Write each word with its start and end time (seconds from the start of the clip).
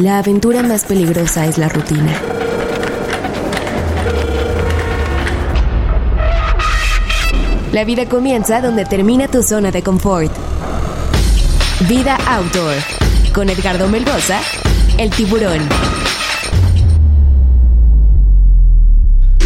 la 0.00 0.18
aventura 0.18 0.62
más 0.62 0.84
peligrosa 0.84 1.44
es 1.44 1.58
la 1.58 1.68
rutina. 1.68 2.18
La 7.72 7.84
vida 7.84 8.06
comienza 8.08 8.62
donde 8.62 8.86
termina 8.86 9.28
tu 9.28 9.42
zona 9.42 9.70
de 9.70 9.82
confort. 9.82 10.32
Vida 11.86 12.16
Outdoor, 12.26 12.76
con 13.34 13.50
Edgardo 13.50 13.88
Melgoza, 13.88 14.40
el 14.96 15.10
tiburón. 15.10 15.60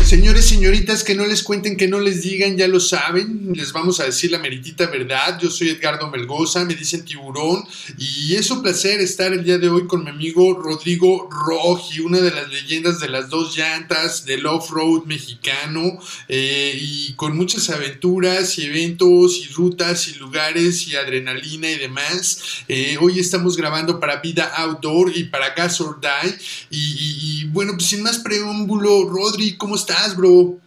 Señores, 0.05 0.47
señoritas, 0.47 1.03
que 1.03 1.15
no 1.15 1.27
les 1.27 1.43
cuenten, 1.43 1.77
que 1.77 1.89
no 1.89 1.99
les 1.99 2.23
digan, 2.23 2.57
ya 2.57 2.69
lo 2.69 2.79
saben. 2.79 3.51
Les 3.55 3.73
vamos 3.73 3.99
a 4.01 4.05
decir 4.05 4.31
la 4.31 4.39
meritita 4.39 4.87
verdad. 4.87 5.39
Yo 5.41 5.51
soy 5.51 5.71
Edgardo 5.71 6.09
Melgoza, 6.11 6.65
me 6.65 6.75
dicen 6.75 7.05
tiburón. 7.05 7.65
Y 7.99 8.35
es 8.35 8.49
un 8.51 8.63
placer 8.63 9.01
estar 9.01 9.33
el 9.33 9.43
día 9.45 9.59
de 9.59 9.69
hoy 9.71 9.87
con 9.87 10.05
mi 10.05 10.11
amigo 10.11 10.55
Rodrigo 10.55 11.29
Roji, 11.31 12.01
una 12.01 12.21
de 12.21 12.31
las 12.31 12.49
leyendas 12.51 13.01
de 13.01 13.09
las 13.09 13.29
dos 13.31 13.57
llantas 13.57 14.25
del 14.25 14.47
off-road 14.47 15.05
mexicano. 15.07 15.99
eh, 16.29 16.79
y 16.81 17.15
con 17.15 17.37
muchas 17.37 17.71
aventuras 17.71 18.59
y 18.59 18.67
eventos 18.67 19.37
y 19.39 19.49
rutas 19.55 20.07
y 20.09 20.15
lugares 20.19 20.87
y 20.87 20.97
adrenalina 20.97 21.71
y 21.71 21.79
demás. 21.79 22.41
Eh, 22.69 22.99
hoy 23.01 23.19
estamos 23.19 23.57
grabando 23.57 23.99
para 23.99 24.21
Vida 24.21 24.45
Outdoor 24.57 25.13
y 25.17 25.25
para 25.25 25.55
Gas 25.55 25.81
or 25.81 25.99
Die. 26.01 26.35
Y, 26.71 26.79
y- 26.79 27.41
y, 27.41 27.45
bueno, 27.47 27.73
pues 27.75 27.87
sin 27.89 28.03
más 28.03 28.19
preámbulo, 28.19 29.09
Rodri, 29.09 29.57
¿cómo 29.57 29.77
estás, 29.77 30.04
bro? 30.17 30.59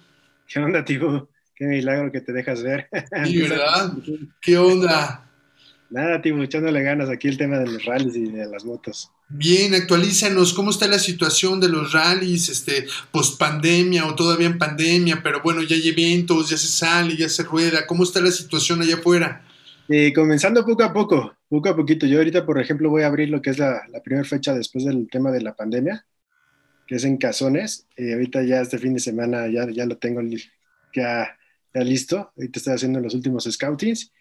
¿Qué 0.48 0.60
onda, 0.60 0.84
Tibu? 0.84 1.28
Qué 1.56 1.66
milagro 1.66 2.12
que 2.12 2.22
te 2.22 2.34
dejas 2.34 2.64
ver. 2.64 2.88
Sí, 3.26 3.42
¿verdad? 3.42 3.94
¿Qué 4.42 4.58
onda? 4.58 5.24
Nada, 5.90 6.22
Tibu, 6.22 6.44
echándole 6.44 6.82
ganas 6.84 7.10
aquí 7.10 7.28
el 7.28 7.38
tema 7.38 7.60
de 7.60 7.68
los 7.68 7.86
rallies 7.86 8.16
y 8.16 8.32
de 8.32 8.46
las 8.46 8.66
motos. 8.66 9.10
Bien, 9.30 9.74
actualízanos, 9.74 10.54
¿cómo 10.54 10.72
está 10.72 10.88
la 10.88 11.00
situación 11.00 11.60
de 11.62 11.70
los 11.70 11.94
rallies, 11.94 12.50
este, 12.50 12.88
post 13.12 13.40
pandemia 13.40 14.06
o 14.06 14.16
todavía 14.16 14.48
en 14.48 14.58
pandemia? 14.58 15.22
Pero 15.24 15.42
bueno, 15.42 15.62
ya 15.64 15.76
hay 15.76 15.88
eventos, 15.88 16.50
ya 16.50 16.58
se 16.58 16.68
sale, 16.68 17.16
ya 17.16 17.30
se 17.30 17.44
rueda. 17.44 17.86
¿Cómo 17.88 18.04
está 18.04 18.20
la 18.20 18.32
situación 18.32 18.82
allá 18.82 18.96
afuera? 18.96 19.44
Eh, 19.88 20.12
comenzando 20.14 20.66
poco 20.66 20.84
a 20.84 20.92
poco, 20.92 21.34
poco 21.50 21.70
a 21.70 21.76
poquito. 21.76 22.06
Yo 22.06 22.18
ahorita, 22.18 22.46
por 22.46 22.60
ejemplo, 22.60 22.90
voy 22.90 23.04
a 23.04 23.08
abrir 23.08 23.30
lo 23.30 23.42
que 23.42 23.52
es 23.52 23.60
la, 23.60 23.82
la 23.90 24.02
primera 24.02 24.28
fecha 24.28 24.54
después 24.54 24.84
del 24.84 25.08
tema 25.10 25.32
de 25.32 25.42
la 25.42 25.56
pandemia, 25.56 26.06
que 26.88 26.96
es 26.96 27.04
en 27.04 27.18
Cazones. 27.18 27.86
Eh, 27.98 28.14
ahorita 28.14 28.44
ya 28.44 28.62
este 28.62 28.80
fin 28.80 28.94
de 28.94 29.00
semana 29.00 29.48
ya, 29.48 29.70
ya 29.70 29.86
lo 29.86 29.98
tengo 29.98 30.22
li- 30.22 30.42
ya, 30.96 31.38
ya 31.74 31.82
listo. 31.82 32.32
Ahorita 32.36 32.60
estoy 32.60 32.74
haciendo 32.74 33.00
los 33.00 33.14
últimos 33.14 33.44
scoutings. 33.44 34.12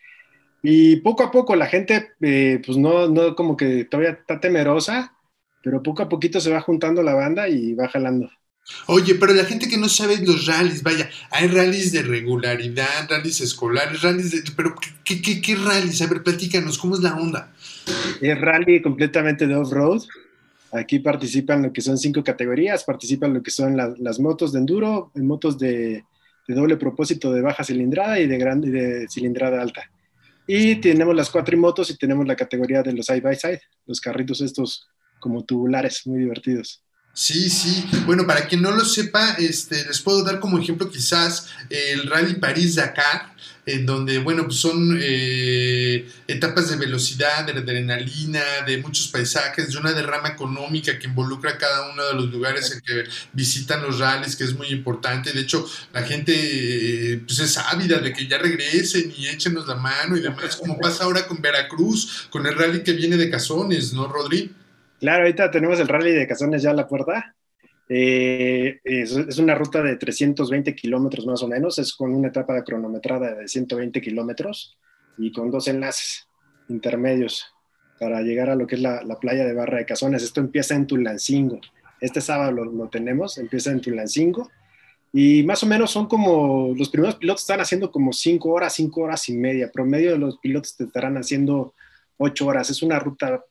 Y 0.63 0.97
poco 0.97 1.23
a 1.23 1.31
poco 1.31 1.55
la 1.55 1.67
gente, 1.67 2.13
eh, 2.21 2.61
pues 2.65 2.77
no, 2.77 3.09
no 3.09 3.37
como 3.37 3.57
que 3.57 3.85
todavía 3.85 4.13
está 4.13 4.41
temerosa, 4.41 5.15
pero 5.63 5.83
poco 5.83 6.03
a 6.03 6.09
poquito 6.09 6.41
se 6.41 6.51
va 6.51 6.61
juntando 6.61 7.03
la 7.03 7.15
banda 7.15 7.49
y 7.49 7.75
va 7.75 7.89
jalando. 7.89 8.31
Oye, 8.89 9.15
pero 9.15 9.33
la 9.33 9.45
gente 9.45 9.69
que 9.69 9.79
no 9.79 9.89
sabe 9.89 10.17
los 10.19 10.47
rallies, 10.47 10.83
vaya, 10.83 11.09
hay 11.31 11.47
rallies 11.47 11.93
de 11.93 12.03
regularidad, 12.03 13.09
rallies 13.09 13.41
escolares, 13.41 14.03
rallies 14.03 14.33
de... 14.33 14.53
Pero, 14.57 14.75
¿qué, 15.05 15.23
qué, 15.23 15.41
qué 15.41 15.55
rallies? 15.55 16.03
A 16.03 16.09
ver, 16.09 16.25
platícanos, 16.25 16.77
¿cómo 16.79 16.97
es 16.97 17.01
la 17.01 17.15
onda? 17.15 17.53
Es 18.21 18.41
rally 18.41 18.83
completamente 18.83 19.47
de 19.47 19.55
off-road. 19.55 20.03
Aquí 20.77 20.99
participan 20.99 21.63
lo 21.63 21.73
que 21.73 21.81
son 21.81 21.99
cinco 21.99 22.23
categorías, 22.23 22.85
participan 22.85 23.35
lo 23.35 23.43
que 23.43 23.51
son 23.51 23.77
la- 23.77 23.95
las 23.99 24.19
motos 24.21 24.53
de 24.53 24.59
enduro, 24.59 25.11
en 25.15 25.27
motos 25.27 25.59
de, 25.59 26.05
de 26.47 26.55
doble 26.55 26.77
propósito 26.77 27.33
de 27.33 27.43
baja 27.43 27.65
cilindrada 27.65 28.19
y 28.19 28.27
de, 28.27 28.39
gran, 28.39 28.63
y 28.65 28.71
de 28.71 29.07
cilindrada 29.09 29.61
alta. 29.61 29.91
Y 30.47 30.77
tenemos 30.77 31.15
las 31.15 31.31
cuatrimotos 31.31 31.91
y 31.91 31.97
tenemos 31.97 32.27
la 32.27 32.37
categoría 32.37 32.83
de 32.83 32.93
los 32.93 33.07
side 33.07 33.21
by 33.21 33.37
side, 33.37 33.61
los 33.87 34.01
carritos 34.01 34.41
estos 34.41 34.87
como 35.19 35.45
tubulares, 35.45 36.07
muy 36.07 36.21
divertidos. 36.21 36.83
Sí, 37.13 37.49
sí. 37.49 37.85
Bueno, 38.05 38.27
para 38.27 38.47
quien 38.47 38.61
no 38.61 38.71
lo 38.71 38.85
sepa, 38.85 39.37
este, 39.39 39.85
les 39.87 40.01
puedo 40.03 40.23
dar 40.23 40.39
como 40.39 40.59
ejemplo 40.59 40.91
quizás 40.91 41.49
el 41.71 42.07
Rally 42.09 42.35
París-Dakar, 42.35 43.35
en 43.67 43.85
donde, 43.85 44.19
bueno, 44.19 44.45
pues 44.45 44.59
son 44.59 44.97
eh, 45.03 46.09
etapas 46.29 46.71
de 46.71 46.77
velocidad, 46.77 47.45
de 47.45 47.53
adrenalina, 47.53 48.41
de 48.65 48.79
muchos 48.79 49.09
paisajes, 49.09 49.73
de 49.73 49.79
una 49.79 49.93
derrama 49.93 50.29
económica 50.29 50.97
que 50.99 51.09
involucra 51.09 51.59
cada 51.59 51.91
uno 51.91 52.05
de 52.07 52.15
los 52.15 52.31
lugares 52.31 52.73
en 52.73 52.81
que 52.81 53.11
visitan 53.33 53.83
los 53.83 53.99
rallies, 53.99 54.37
que 54.37 54.45
es 54.45 54.55
muy 54.55 54.69
importante. 54.69 55.33
De 55.33 55.41
hecho, 55.41 55.69
la 55.93 56.03
gente 56.03 56.33
eh, 56.33 57.21
pues 57.27 57.41
es 57.41 57.59
ávida 57.59 57.99
de 57.99 58.13
que 58.13 58.29
ya 58.29 58.39
regresen 58.39 59.13
y 59.17 59.27
échenos 59.27 59.67
la 59.67 59.75
mano 59.75 60.17
y 60.17 60.21
demás, 60.21 60.55
como 60.55 60.79
pasa 60.79 61.03
ahora 61.03 61.27
con 61.27 61.43
Veracruz, 61.43 62.29
con 62.31 62.47
el 62.47 62.55
rally 62.55 62.85
que 62.85 62.93
viene 62.93 63.17
de 63.17 63.29
Cazones, 63.29 63.93
¿no, 63.93 64.07
Rodri? 64.07 64.55
Claro, 65.01 65.25
ahorita 65.25 65.51
tenemos 65.51 65.81
el 65.81 65.89
rally 65.89 66.13
de 66.13 66.29
Cazones 66.29 66.63
ya 66.63 66.71
a 66.71 66.75
la 66.75 66.87
puerta. 66.87 67.36
Eh, 67.89 68.81
es, 68.83 69.39
una 69.39 69.55
ruta 69.55 69.83
de 69.83 69.97
320 69.97 70.75
kilómetros 70.75 71.27
más 71.27 71.43
o 71.43 71.49
menos, 71.49 71.79
es 71.79 71.95
con 71.95 72.15
una 72.15 72.29
etapa 72.29 72.55
de 72.55 72.65
cronometrada 72.65 73.35
de 73.35 73.49
120 73.49 74.01
kilómetros 74.01 74.77
y 75.19 75.33
con 75.33 75.51
dos 75.51 75.69
enlaces 75.69 76.29
intermedios 76.69 77.47
para 78.01 78.23
llegar 78.23 78.51
a 78.51 78.57
lo 78.57 78.67
que 78.67 78.75
es 78.75 78.81
la, 78.81 79.03
la 79.05 79.19
playa 79.19 79.45
de 79.45 79.55
Barra 79.55 79.79
de 79.79 79.87
Cazones. 79.87 80.23
Esto 80.23 80.41
empieza 80.41 80.75
en 80.75 80.87
Tulancingo. 80.87 81.61
Este 82.01 82.21
sábado 82.21 82.53
lo, 82.53 82.65
lo 82.65 82.89
tenemos, 82.89 83.39
empieza 83.39 83.71
en 83.71 83.81
Tulancingo. 83.81 84.51
Y 85.13 85.45
más 85.45 85.63
o 85.63 85.67
menos 85.67 85.93
son 85.93 86.07
como, 86.07 86.75
los 86.77 86.91
primeros 86.91 87.17
pilotos 87.17 87.43
están 87.43 87.61
haciendo 87.61 87.91
como 87.91 88.13
5 88.13 88.51
horas, 88.51 88.75
5 88.75 89.01
horas 89.01 89.29
y 89.31 89.37
media. 89.37 89.71
Promedio 89.73 90.13
de 90.13 90.19
los 90.19 90.39
pilotos 90.39 90.77
te 90.77 90.85
estarán 90.85 91.17
haciendo 91.17 91.73
8 92.19 92.47
horas. 92.47 92.69
Es 92.69 92.83
una 92.83 92.99
ruta 92.99 93.43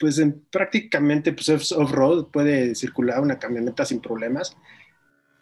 pues 0.00 0.18
en, 0.18 0.42
prácticamente 0.50 1.32
pues, 1.32 1.50
es 1.50 1.72
off-road, 1.72 2.28
puede 2.32 2.74
circular 2.74 3.20
una 3.20 3.38
camioneta 3.38 3.84
sin 3.84 4.00
problemas, 4.00 4.56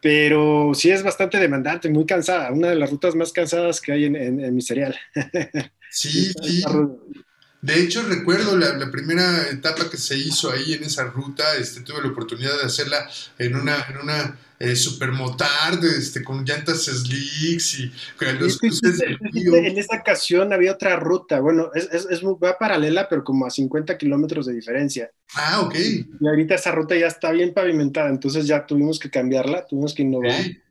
pero 0.02 0.72
sí 0.74 0.90
es 0.90 1.02
bastante 1.02 1.38
demandante, 1.38 1.88
muy 1.88 2.04
cansada, 2.04 2.52
una 2.52 2.70
de 2.70 2.74
las 2.74 2.90
rutas 2.90 3.14
más 3.14 3.32
cansadas 3.32 3.80
que 3.80 3.92
hay 3.92 4.04
en, 4.04 4.16
en, 4.16 4.40
en 4.40 4.54
mi 4.54 4.60
serial. 4.60 4.96
Sí, 5.90 6.32
sí. 6.42 6.62
De 7.60 7.80
hecho, 7.80 8.02
recuerdo 8.02 8.56
la, 8.56 8.74
la, 8.74 8.90
primera 8.90 9.48
etapa 9.50 9.90
que 9.90 9.96
se 9.96 10.16
hizo 10.16 10.50
ahí 10.50 10.74
en 10.74 10.84
esa 10.84 11.04
ruta, 11.04 11.56
este, 11.56 11.80
tuve 11.80 12.02
la 12.02 12.08
oportunidad 12.08 12.56
de 12.56 12.66
hacerla 12.66 13.08
en 13.36 13.56
una, 13.56 13.84
en 13.90 13.98
una 13.98 14.38
eh, 14.60 14.76
supermotard, 14.76 15.84
este, 15.84 16.22
con 16.22 16.44
llantas 16.44 16.84
slicks 16.84 17.80
y 17.80 17.92
con 18.16 18.38
los 18.38 18.58
cruces 18.58 18.98
del 18.98 19.18
río. 19.18 19.56
En 19.56 19.76
esa 19.76 19.96
ocasión 19.96 20.52
había 20.52 20.72
otra 20.72 20.96
ruta, 20.96 21.40
bueno, 21.40 21.70
es, 21.74 21.88
es, 21.92 22.06
es, 22.10 22.22
va 22.22 22.58
paralela, 22.58 23.08
pero 23.08 23.24
como 23.24 23.46
a 23.46 23.50
50 23.50 23.98
kilómetros 23.98 24.46
de 24.46 24.54
diferencia. 24.54 25.10
Ah, 25.34 25.60
ok. 25.62 25.74
Y 26.20 26.28
ahorita 26.28 26.54
esa 26.54 26.70
ruta 26.70 26.96
ya 26.96 27.08
está 27.08 27.32
bien 27.32 27.54
pavimentada, 27.54 28.08
entonces 28.08 28.46
ya 28.46 28.66
tuvimos 28.66 28.98
que 28.98 29.10
cambiarla, 29.10 29.66
tuvimos 29.66 29.94
que 29.94 30.02
innovar. 30.02 30.40
Okay. 30.40 30.62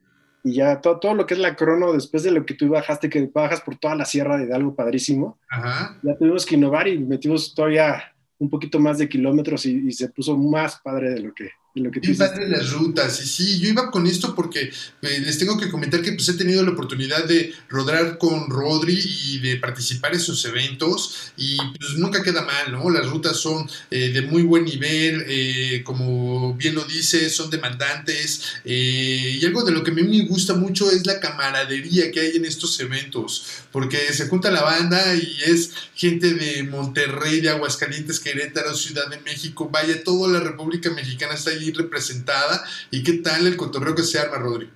Y 0.44 0.54
ya 0.54 0.80
todo, 0.80 1.00
todo, 1.00 1.14
lo 1.14 1.26
que 1.26 1.34
es 1.34 1.40
la 1.40 1.56
crono, 1.56 1.94
después 1.94 2.24
de 2.24 2.32
lo 2.32 2.46
que 2.46 2.54
tú 2.54 2.70
bajaste, 2.70 3.10
que 3.10 3.30
bajas 3.34 3.62
por 3.62 3.76
toda 3.78 3.96
la 3.96 4.06
sierra 4.06 4.38
de 4.38 4.46
Hidalgo, 4.46 4.76
padrísimo, 4.76 5.38
Ajá. 5.50 5.98
ya 6.04 6.18
tuvimos 6.18 6.46
que 6.46 6.56
innovar 6.56 6.88
y 6.88 7.00
metimos 7.00 7.54
todavía 7.54 8.14
un 8.40 8.50
poquito 8.50 8.80
más 8.80 8.98
de 8.98 9.10
kilómetros 9.10 9.66
y, 9.66 9.88
y 9.88 9.92
se 9.92 10.10
puso 10.10 10.38
más 10.38 10.80
padre 10.80 11.10
de 11.10 11.20
lo 11.20 11.34
que, 11.34 11.50
de 11.78 11.84
lo 11.84 11.92
que 11.92 12.00
Bien 12.00 12.18
padre 12.18 12.50
las 12.50 12.72
rutas, 12.72 13.22
y 13.22 13.28
sí, 13.28 13.60
yo 13.60 13.70
iba 13.70 13.92
con 13.92 14.08
esto 14.08 14.36
porque 14.36 14.72
eh, 15.02 15.20
les 15.20 15.38
tengo 15.38 15.58
que 15.58 15.70
comentar 15.70 16.02
que 16.02 16.14
pues 16.14 16.28
he 16.30 16.34
tenido 16.34 16.64
la 16.64 16.72
oportunidad 16.72 17.26
de 17.26 17.54
rodar 17.70 18.18
con 18.18 18.50
Rodri 18.50 19.00
y 19.00 19.40
de 19.40 19.58
participar 19.58 20.14
en 20.14 20.20
sus 20.20 20.44
eventos 20.46 21.32
y 21.38 21.58
pues 21.78 21.98
nunca 21.98 22.24
queda 22.24 22.42
mal, 22.44 22.72
¿no? 22.72 22.90
Las 22.90 23.08
rutas 23.08 23.38
son 23.38 23.70
eh, 23.92 24.10
de 24.10 24.22
muy 24.24 24.44
buen 24.44 24.66
nivel, 24.66 25.24
eh, 25.28 25.82
como 25.84 26.54
bien 26.56 26.76
lo 26.76 26.84
dice, 26.84 27.30
son 27.30 27.50
demandantes 27.50 28.42
eh, 28.66 29.38
y 29.40 29.46
algo 29.46 29.64
de 29.64 29.72
lo 29.72 29.84
que 29.84 29.92
a 29.92 29.94
mí 29.94 30.04
me 30.04 30.26
gusta 30.26 30.54
mucho 30.54 30.90
es 30.92 31.06
la 31.06 31.20
camaradería 31.20 32.12
que 32.12 32.20
hay 32.20 32.38
en 32.38 32.46
estos 32.46 32.80
eventos, 32.80 33.46
porque 33.72 33.98
se 34.14 34.28
junta 34.28 34.52
la 34.52 34.62
banda 34.62 35.16
y 35.16 35.38
es 35.46 35.72
gente 35.96 36.34
de 36.34 36.64
Monterrey, 36.64 37.42
de 37.42 37.50
Aguascalientes, 37.50 38.20
Querétaro, 38.20 38.76
Ciudad 38.76 39.08
de 39.10 39.20
México, 39.22 39.70
vaya, 39.72 40.04
toda 40.04 40.28
la 40.32 40.40
República 40.40 40.90
Mexicana 40.92 41.34
está 41.34 41.52
ahí 41.52 41.67
representada 41.74 42.64
y 42.92 43.04
qué 43.04 43.14
tal 43.14 43.48
el 43.48 43.58
cotorreo 43.58 43.96
que 43.96 44.04
se 44.04 44.20
arma, 44.20 44.38
Rodri. 44.38 44.70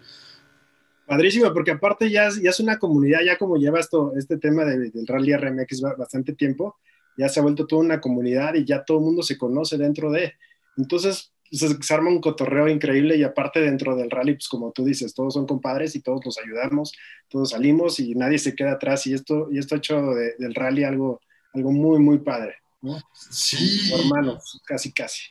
Padrísimo, 1.06 1.52
porque 1.54 1.72
aparte 1.72 2.10
ya 2.10 2.28
es, 2.28 2.42
ya 2.42 2.52
es 2.52 2.60
una 2.60 2.80
comunidad, 2.80 3.20
ya 3.26 3.38
como 3.38 3.58
lleva 3.58 3.80
esto, 3.80 4.14
este 4.18 4.38
tema 4.38 4.64
de, 4.64 4.92
del 4.92 5.06
Rally 5.06 5.36
RMX 5.36 5.82
bastante 5.98 6.34
tiempo, 6.34 6.78
ya 7.18 7.28
se 7.28 7.40
ha 7.40 7.44
vuelto 7.44 7.68
toda 7.68 7.82
una 7.82 8.00
comunidad 8.00 8.54
y 8.56 8.64
ya 8.64 8.86
todo 8.86 9.00
el 9.00 9.04
mundo 9.04 9.22
se 9.22 9.38
conoce 9.38 9.78
dentro 9.78 10.10
de. 10.10 10.34
Entonces 10.78 11.34
se, 11.52 11.84
se, 11.84 11.94
arma 11.94 12.10
un 12.10 12.22
cotorreo 12.22 12.70
increíble 12.70 13.18
y 13.18 13.24
aparte 13.24 13.60
dentro 13.60 13.96
del 13.96 14.10
rally, 14.10 14.36
pues 14.36 14.48
como 14.48 14.72
tú 14.72 14.86
dices, 14.86 15.14
todos 15.14 15.34
son 15.34 15.46
compadres 15.46 15.96
y 15.98 16.02
todos 16.02 16.22
nos 16.26 16.38
ayudamos, 16.38 16.94
todos 17.28 17.50
salimos 17.50 18.00
y 18.00 18.16
nadie 18.16 18.40
se 18.40 18.56
queda 18.56 18.74
atrás 18.74 19.06
y 19.06 19.14
esto, 19.14 19.50
y 19.52 19.58
esto 19.58 19.76
ha 19.76 19.80
hecho 19.80 20.02
de, 20.14 20.36
del 20.40 20.56
rally 20.56 20.86
algo, 20.86 21.20
algo 21.54 21.72
muy, 21.72 22.00
muy 22.00 22.20
padre. 22.20 22.56
¿no? 22.82 23.00
Sí. 23.14 23.92
Hermanos, 23.94 24.62
casi, 24.66 24.92
casi. 24.92 25.24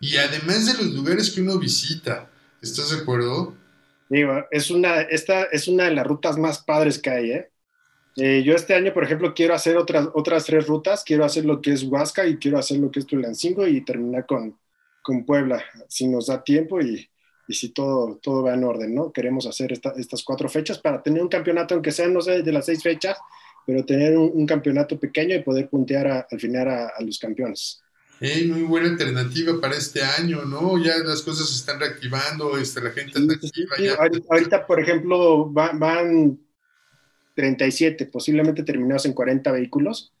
Y 0.00 0.16
además 0.16 0.66
de 0.66 0.82
los 0.82 0.94
lugares 0.94 1.30
que 1.30 1.42
uno 1.42 1.58
visita, 1.58 2.30
¿estás 2.60 2.90
de 2.90 3.02
acuerdo? 3.02 3.54
Digo, 4.08 4.44
es 4.50 4.70
una, 4.70 5.02
esta 5.02 5.44
es 5.44 5.68
una 5.68 5.84
de 5.84 5.94
las 5.94 6.06
rutas 6.06 6.36
más 6.36 6.58
padres 6.58 6.98
que 6.98 7.10
hay, 7.10 7.30
¿eh? 7.32 7.50
Eh, 8.16 8.42
yo 8.44 8.54
este 8.54 8.74
año, 8.74 8.92
por 8.92 9.04
ejemplo, 9.04 9.32
quiero 9.34 9.54
hacer 9.54 9.76
otras, 9.76 10.08
otras 10.14 10.44
tres 10.44 10.66
rutas. 10.66 11.04
Quiero 11.04 11.24
hacer 11.24 11.44
lo 11.44 11.60
que 11.60 11.72
es 11.72 11.84
Huasca 11.84 12.26
y 12.26 12.38
quiero 12.38 12.58
hacer 12.58 12.78
lo 12.78 12.90
que 12.90 13.00
es 13.00 13.06
Tulancingo 13.06 13.66
y 13.66 13.84
terminar 13.84 14.26
con, 14.26 14.58
con 15.02 15.24
Puebla, 15.24 15.62
si 15.88 16.08
nos 16.08 16.26
da 16.26 16.42
tiempo 16.42 16.80
y, 16.80 17.08
y 17.50 17.54
si 17.54 17.70
todo, 17.70 18.18
todo 18.22 18.44
va 18.44 18.54
en 18.54 18.64
orden, 18.64 18.94
¿no? 18.94 19.12
Queremos 19.12 19.44
hacer 19.46 19.72
estas 19.72 20.22
cuatro 20.22 20.48
fechas 20.48 20.78
para 20.78 21.02
tener 21.02 21.20
un 21.20 21.28
campeonato, 21.28 21.74
aunque 21.74 21.90
sean, 21.90 22.12
no 22.12 22.20
sé, 22.20 22.42
de 22.42 22.52
las 22.52 22.66
seis 22.66 22.82
fechas, 22.82 23.18
pero 23.66 23.84
tener 23.84 24.16
un, 24.16 24.46
campeonato 24.46 24.98
pequeño 24.98 25.34
y 25.34 25.42
poder 25.42 25.68
puntear 25.68 26.26
al 26.30 26.40
final 26.40 26.68
a, 26.68 26.92
los 27.00 27.18
campeones. 27.18 27.82
Muy 28.20 28.62
buena 28.62 28.88
alternativa 28.88 29.58
para 29.60 29.76
este 29.76 30.02
año, 30.02 30.44
¿no? 30.44 30.76
Ya 30.82 30.98
las 30.98 31.22
cosas 31.22 31.48
se 31.48 31.56
están 31.56 31.80
reactivando, 31.80 32.58
este, 32.58 32.82
la 32.82 32.90
gente 32.90 33.18
está 33.18 33.34
activa. 33.34 33.96
Ahorita, 34.28 34.66
por 34.66 34.78
ejemplo, 34.78 35.50
van 35.50 36.38
37, 37.34 38.06
posiblemente 38.06 38.62
terminados 38.62 39.06
en 39.06 39.14
40 39.14 39.52
vehículos. 39.52 40.12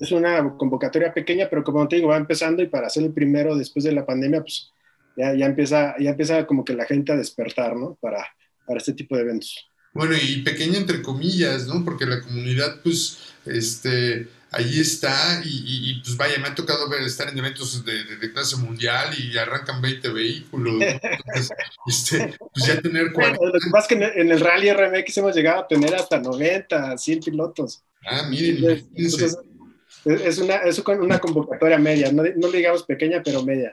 Es, 0.00 0.12
una 0.12 0.56
convocatoria 0.56 1.12
pequeña, 1.12 1.48
pero 1.50 1.64
como 1.64 1.86
te 1.88 1.96
digo, 1.96 2.08
va 2.08 2.16
empezando 2.16 2.62
y 2.62 2.68
para 2.68 2.88
ser 2.88 3.04
el 3.04 3.12
primero 3.12 3.56
después 3.56 3.84
de 3.84 3.92
la 3.92 4.06
pandemia, 4.06 4.40
pues 4.40 4.72
ya, 5.16 5.34
ya, 5.34 5.46
empieza, 5.46 5.96
ya 5.98 6.10
empieza 6.10 6.46
como 6.46 6.64
que 6.64 6.74
la 6.74 6.86
gente 6.86 7.12
a 7.12 7.16
despertar, 7.16 7.76
¿no? 7.76 7.98
Para, 8.00 8.24
para 8.64 8.78
este 8.78 8.92
tipo 8.92 9.16
de 9.16 9.22
eventos. 9.22 9.68
Bueno, 9.92 10.14
y 10.16 10.42
pequeña 10.42 10.78
entre 10.78 11.02
comillas, 11.02 11.66
¿no? 11.66 11.84
Porque 11.84 12.06
la 12.06 12.20
comunidad, 12.20 12.80
pues, 12.82 13.18
este, 13.44 14.28
ahí 14.50 14.80
está 14.80 15.42
y, 15.44 16.00
pues 16.02 16.16
vaya, 16.16 16.38
me 16.38 16.48
ha 16.48 16.54
tocado 16.54 16.88
ver 16.88 17.02
estar 17.02 17.28
en 17.28 17.38
eventos 17.38 17.84
de, 17.84 18.32
clase 18.32 18.56
mundial 18.56 19.14
y 19.18 19.36
arrancan 19.36 19.80
20 19.80 20.08
vehículos. 20.10 20.74
Entonces, 20.80 21.50
este, 21.86 22.38
pues 22.54 22.66
ya 22.66 22.80
tener 22.80 23.12
40. 23.12 23.38
lo 23.44 23.52
que 23.52 23.70
pasa 23.70 23.86
es 23.88 23.98
que 23.98 24.20
en 24.20 24.30
el 24.30 24.40
Rally 24.40 24.72
RMX 24.72 25.18
hemos 25.18 25.34
llegado 25.34 25.62
a 25.62 25.68
tener 25.68 25.94
hasta 25.94 26.18
90, 26.18 26.98
100 26.98 27.20
pilotos. 27.20 27.82
Ah, 28.04 28.26
miren, 28.28 28.86
es 30.04 30.38
una, 30.38 30.56
es 30.56 30.78
una 30.78 31.18
convocatoria 31.18 31.78
media, 31.78 32.10
no, 32.12 32.22
no 32.36 32.48
digamos 32.48 32.84
pequeña, 32.84 33.22
pero 33.22 33.42
media. 33.42 33.72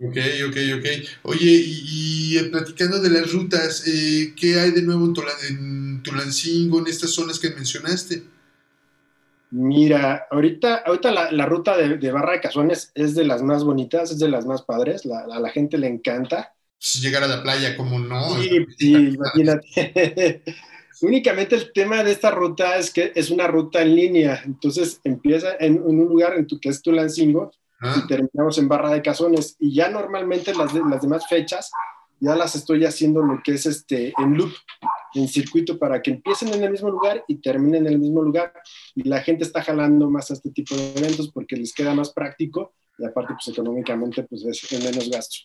Ok, 0.00 0.16
ok, 0.48 0.56
ok. 0.78 0.86
Oye, 1.22 1.64
y, 1.64 2.36
eh, 2.36 2.44
platicando 2.44 3.00
de 3.00 3.10
las 3.10 3.32
rutas, 3.32 3.86
eh, 3.86 4.32
¿qué 4.36 4.58
hay 4.58 4.70
de 4.72 4.82
nuevo 4.82 5.12
en, 5.48 6.02
Tulancingo, 6.02 6.80
en 6.80 6.86
estas 6.86 7.10
zonas 7.10 7.38
que 7.38 7.50
mencionaste? 7.50 8.22
Mira, 9.54 10.28
ahorita, 10.30 10.76
ahorita 10.86 11.30
la, 11.30 11.44
ruta 11.44 11.76
de, 11.76 12.10
Barra 12.10 12.32
de 12.32 12.40
Cazones 12.40 12.90
es 12.94 13.14
de 13.14 13.24
las 13.24 13.42
más 13.42 13.64
bonitas, 13.64 14.10
es 14.10 14.18
de 14.18 14.30
las 14.30 14.46
más 14.46 14.62
padres, 14.62 15.02
a 15.04 15.38
la 15.38 15.50
gente 15.50 15.76
le 15.76 15.88
encanta. 15.88 16.54
Llegar 17.02 17.22
a 17.22 17.26
la 17.26 17.42
playa, 17.42 17.76
como 17.76 17.98
no. 17.98 18.34
Sí, 18.40 18.66
sí 18.78 18.94
imagínate. 19.14 20.42
Únicamente 21.02 21.54
el 21.54 21.70
tema 21.70 22.02
de 22.02 22.12
esta 22.12 22.30
ruta 22.30 22.78
es 22.78 22.90
que 22.90 23.12
es 23.14 23.30
una 23.30 23.46
ruta 23.46 23.82
en 23.82 23.94
línea, 23.94 24.40
entonces 24.46 25.00
empieza 25.04 25.48
en, 25.60 25.82
un 25.82 25.98
lugar 25.98 26.34
en 26.38 26.46
tu, 26.46 26.58
que 26.58 26.70
es 26.70 26.80
Tulancingo, 26.80 27.50
y 27.82 27.86
ah. 27.86 28.04
terminamos 28.08 28.56
en 28.56 28.68
Barra 28.68 28.90
de 28.90 29.02
Cazones. 29.02 29.56
Y 29.58 29.74
ya 29.74 29.90
normalmente 29.90 30.54
las, 30.54 30.72
las 30.72 31.02
demás 31.02 31.28
fechas 31.28 31.70
ya 32.20 32.36
las 32.36 32.54
estoy 32.54 32.86
haciendo 32.86 33.20
lo 33.20 33.42
que 33.42 33.52
es 33.54 33.66
este 33.66 34.14
en 34.16 34.34
loop, 34.34 34.52
en 35.14 35.28
circuito, 35.28 35.78
para 35.78 36.00
que 36.00 36.10
empiecen 36.10 36.48
en 36.52 36.62
el 36.62 36.70
mismo 36.70 36.90
lugar 36.90 37.24
y 37.28 37.36
terminen 37.36 37.86
en 37.86 37.92
el 37.92 37.98
mismo 37.98 38.22
lugar. 38.22 38.52
Y 38.94 39.08
la 39.08 39.20
gente 39.22 39.44
está 39.44 39.62
jalando 39.62 40.10
más 40.10 40.30
a 40.30 40.34
este 40.34 40.50
tipo 40.50 40.74
de 40.74 40.92
eventos 40.96 41.30
porque 41.32 41.56
les 41.56 41.72
queda 41.72 41.94
más 41.94 42.12
práctico 42.12 42.74
y 42.98 43.04
aparte, 43.04 43.34
pues 43.34 43.48
económicamente, 43.48 44.22
pues 44.24 44.44
es, 44.44 44.82
menos 44.84 45.10
gasto. 45.10 45.36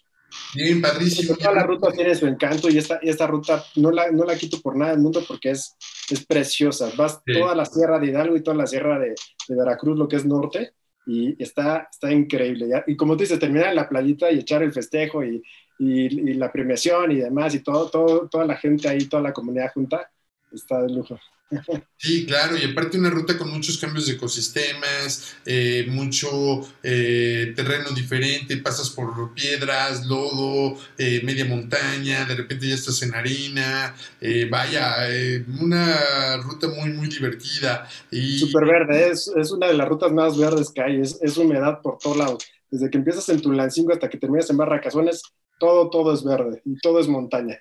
Bien, 0.54 0.82
padrísimo. 0.82 1.36
Toda 1.36 1.54
la 1.54 1.64
ruta 1.64 1.92
tiene 1.92 2.14
su 2.14 2.28
encanto 2.28 2.70
y 2.70 2.78
esta, 2.78 2.98
esta 3.02 3.26
ruta 3.28 3.64
no 3.78 3.92
la, 3.92 4.12
no 4.12 4.26
la 4.26 4.36
quito 4.36 4.60
por 4.62 4.76
nada 4.76 4.92
del 4.92 5.00
mundo 5.00 5.24
porque 5.28 5.52
es, 5.52 5.76
es 6.10 6.26
preciosa. 6.26 6.92
Vas 6.98 7.22
toda 7.26 7.56
la 7.56 7.66
sierra 7.66 8.00
de 8.00 8.08
Hidalgo 8.08 8.36
y 8.36 8.44
toda 8.44 8.58
la 8.58 8.68
sierra 8.68 9.00
de, 9.00 9.16
de 9.48 9.56
Veracruz, 9.56 9.98
lo 9.98 10.08
que 10.08 10.18
es 10.18 10.26
norte, 10.26 10.74
y 11.06 11.42
está, 11.42 11.88
está 11.90 12.12
increíble. 12.12 12.68
¿ya? 12.68 12.84
Y 12.86 12.98
como 12.98 13.16
tú 13.16 13.22
dices, 13.22 13.40
terminar 13.40 13.70
en 13.70 13.76
la 13.78 13.88
playita 13.88 14.30
y 14.30 14.40
echar 14.40 14.62
el 14.64 14.74
festejo 14.74 15.24
y, 15.24 15.42
y, 15.80 16.34
la 16.34 16.52
premiación 16.52 17.12
y 17.12 17.16
demás, 17.18 17.56
y 17.56 17.60
todo, 17.60 17.90
todo, 17.90 18.28
toda 18.30 18.46
la 18.46 18.58
gente 18.58 18.88
ahí, 18.88 19.06
toda 19.06 19.24
la 19.24 19.34
comunidad 19.34 19.72
junta, 19.74 20.10
está 20.52 20.82
de 20.82 20.94
lujo. 20.94 21.20
Sí, 21.98 22.26
claro, 22.26 22.58
y 22.58 22.70
aparte 22.70 23.00
una 23.00 23.10
ruta 23.10 23.38
con 23.38 23.50
muchos 23.50 23.78
cambios 23.78 24.06
de 24.06 24.14
ecosistemas, 24.14 25.38
eh, 25.46 25.86
mucho 25.90 26.28
eh, 26.84 27.54
terreno 27.56 27.92
diferente, 27.92 28.58
pasas 28.58 28.90
por 28.90 29.34
piedras, 29.34 30.06
lodo, 30.06 30.78
eh, 30.98 31.22
media 31.24 31.46
montaña, 31.46 32.26
de 32.26 32.36
repente 32.36 32.68
ya 32.68 32.76
estás 32.76 33.02
en 33.02 33.16
harina, 33.16 33.96
vaya, 34.50 35.08
una 35.62 36.38
ruta 36.38 36.68
muy, 36.68 36.92
muy 36.92 37.08
divertida. 37.08 37.88
Y... 38.12 38.40
Súper 38.40 38.66
verde, 38.66 39.10
es, 39.10 39.32
es, 39.36 39.52
una 39.52 39.68
de 39.68 39.74
las 39.74 39.88
rutas 39.88 40.12
más 40.12 40.38
verdes 40.38 40.70
que 40.70 40.82
hay, 40.82 41.00
es, 41.00 41.18
es 41.22 41.38
humedad 41.38 41.82
por 41.82 41.98
todos 41.98 42.18
lados. 42.18 42.46
Desde 42.70 42.90
que 42.90 42.98
empiezas 42.98 43.30
en 43.30 43.42
Tulancingo 43.42 43.94
hasta 43.94 44.10
que 44.10 44.18
terminas 44.18 44.50
en 44.50 44.58
Barracazones, 44.58 45.22
todo, 45.60 45.90
todo 45.90 46.14
es 46.14 46.24
verde 46.24 46.62
y 46.66 46.76
todo 46.80 47.00
es 47.00 47.08
montaña. 47.08 47.60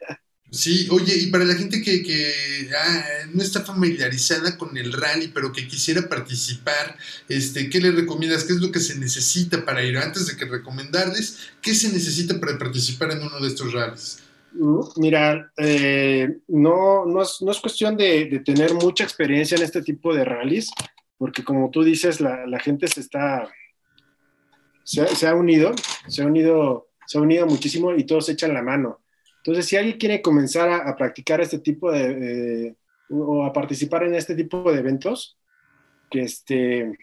Sí, 0.50 0.88
oye, 0.92 1.16
y 1.16 1.26
para 1.26 1.44
la 1.44 1.54
gente 1.54 1.82
que, 1.82 2.02
que 2.04 2.32
ah, 2.78 3.04
no 3.34 3.42
está 3.42 3.62
familiarizada 3.62 4.56
con 4.56 4.76
el 4.76 4.92
rally, 4.92 5.28
pero 5.28 5.52
que 5.52 5.66
quisiera 5.66 6.08
participar, 6.08 6.96
este, 7.28 7.68
¿qué 7.68 7.80
le 7.80 7.90
recomiendas? 7.90 8.44
¿Qué 8.44 8.52
es 8.52 8.60
lo 8.60 8.70
que 8.70 8.78
se 8.78 8.96
necesita 8.96 9.64
para 9.64 9.82
ir? 9.82 9.98
Antes 9.98 10.26
de 10.28 10.36
que 10.36 10.44
recomendarles, 10.44 11.50
¿qué 11.60 11.74
se 11.74 11.92
necesita 11.92 12.38
para 12.38 12.56
participar 12.58 13.10
en 13.10 13.22
uno 13.22 13.40
de 13.40 13.48
estos 13.48 13.72
rallies? 13.72 14.22
Mm, 14.52 14.80
mira, 14.96 15.52
eh, 15.56 16.38
no, 16.48 17.04
no, 17.04 17.22
es, 17.22 17.38
no, 17.42 17.50
es, 17.50 17.60
cuestión 17.60 17.96
de, 17.96 18.40
tener 18.44 18.72
mucha 18.72 19.04
experiencia 19.04 19.56
en 19.56 19.64
este 19.64 19.82
tipo 19.82 20.14
de 20.14 20.24
rallies, 20.24 20.70
porque 21.18 21.44
como 21.44 21.70
tú 21.70 21.82
dices, 21.82 22.20
la, 22.20 22.46
la 22.46 22.60
gente 22.60 22.86
se 22.86 23.00
está, 23.00 23.48
se, 24.84 25.06
se, 25.14 25.26
ha 25.26 25.34
unido, 25.34 25.72
se 26.06 26.22
ha 26.22 26.26
unido, 26.26 26.85
se 27.06 27.18
ha 27.18 27.20
unido 27.20 27.46
muchísimo 27.46 27.94
y 27.94 28.04
todos 28.04 28.28
echan 28.28 28.54
la 28.54 28.62
mano. 28.62 29.00
Entonces, 29.46 29.66
si 29.66 29.76
alguien 29.76 29.96
quiere 29.96 30.20
comenzar 30.20 30.68
a, 30.68 30.96
practicar 30.96 31.40
este 31.40 31.60
tipo 31.60 31.92
de, 31.92 32.74
o 33.08 33.44
a 33.44 33.52
participar 33.52 34.02
en 34.02 34.16
este 34.16 34.34
tipo 34.34 34.72
de 34.72 34.80
eventos, 34.80 35.38
que 36.10 36.22
este, 36.22 36.98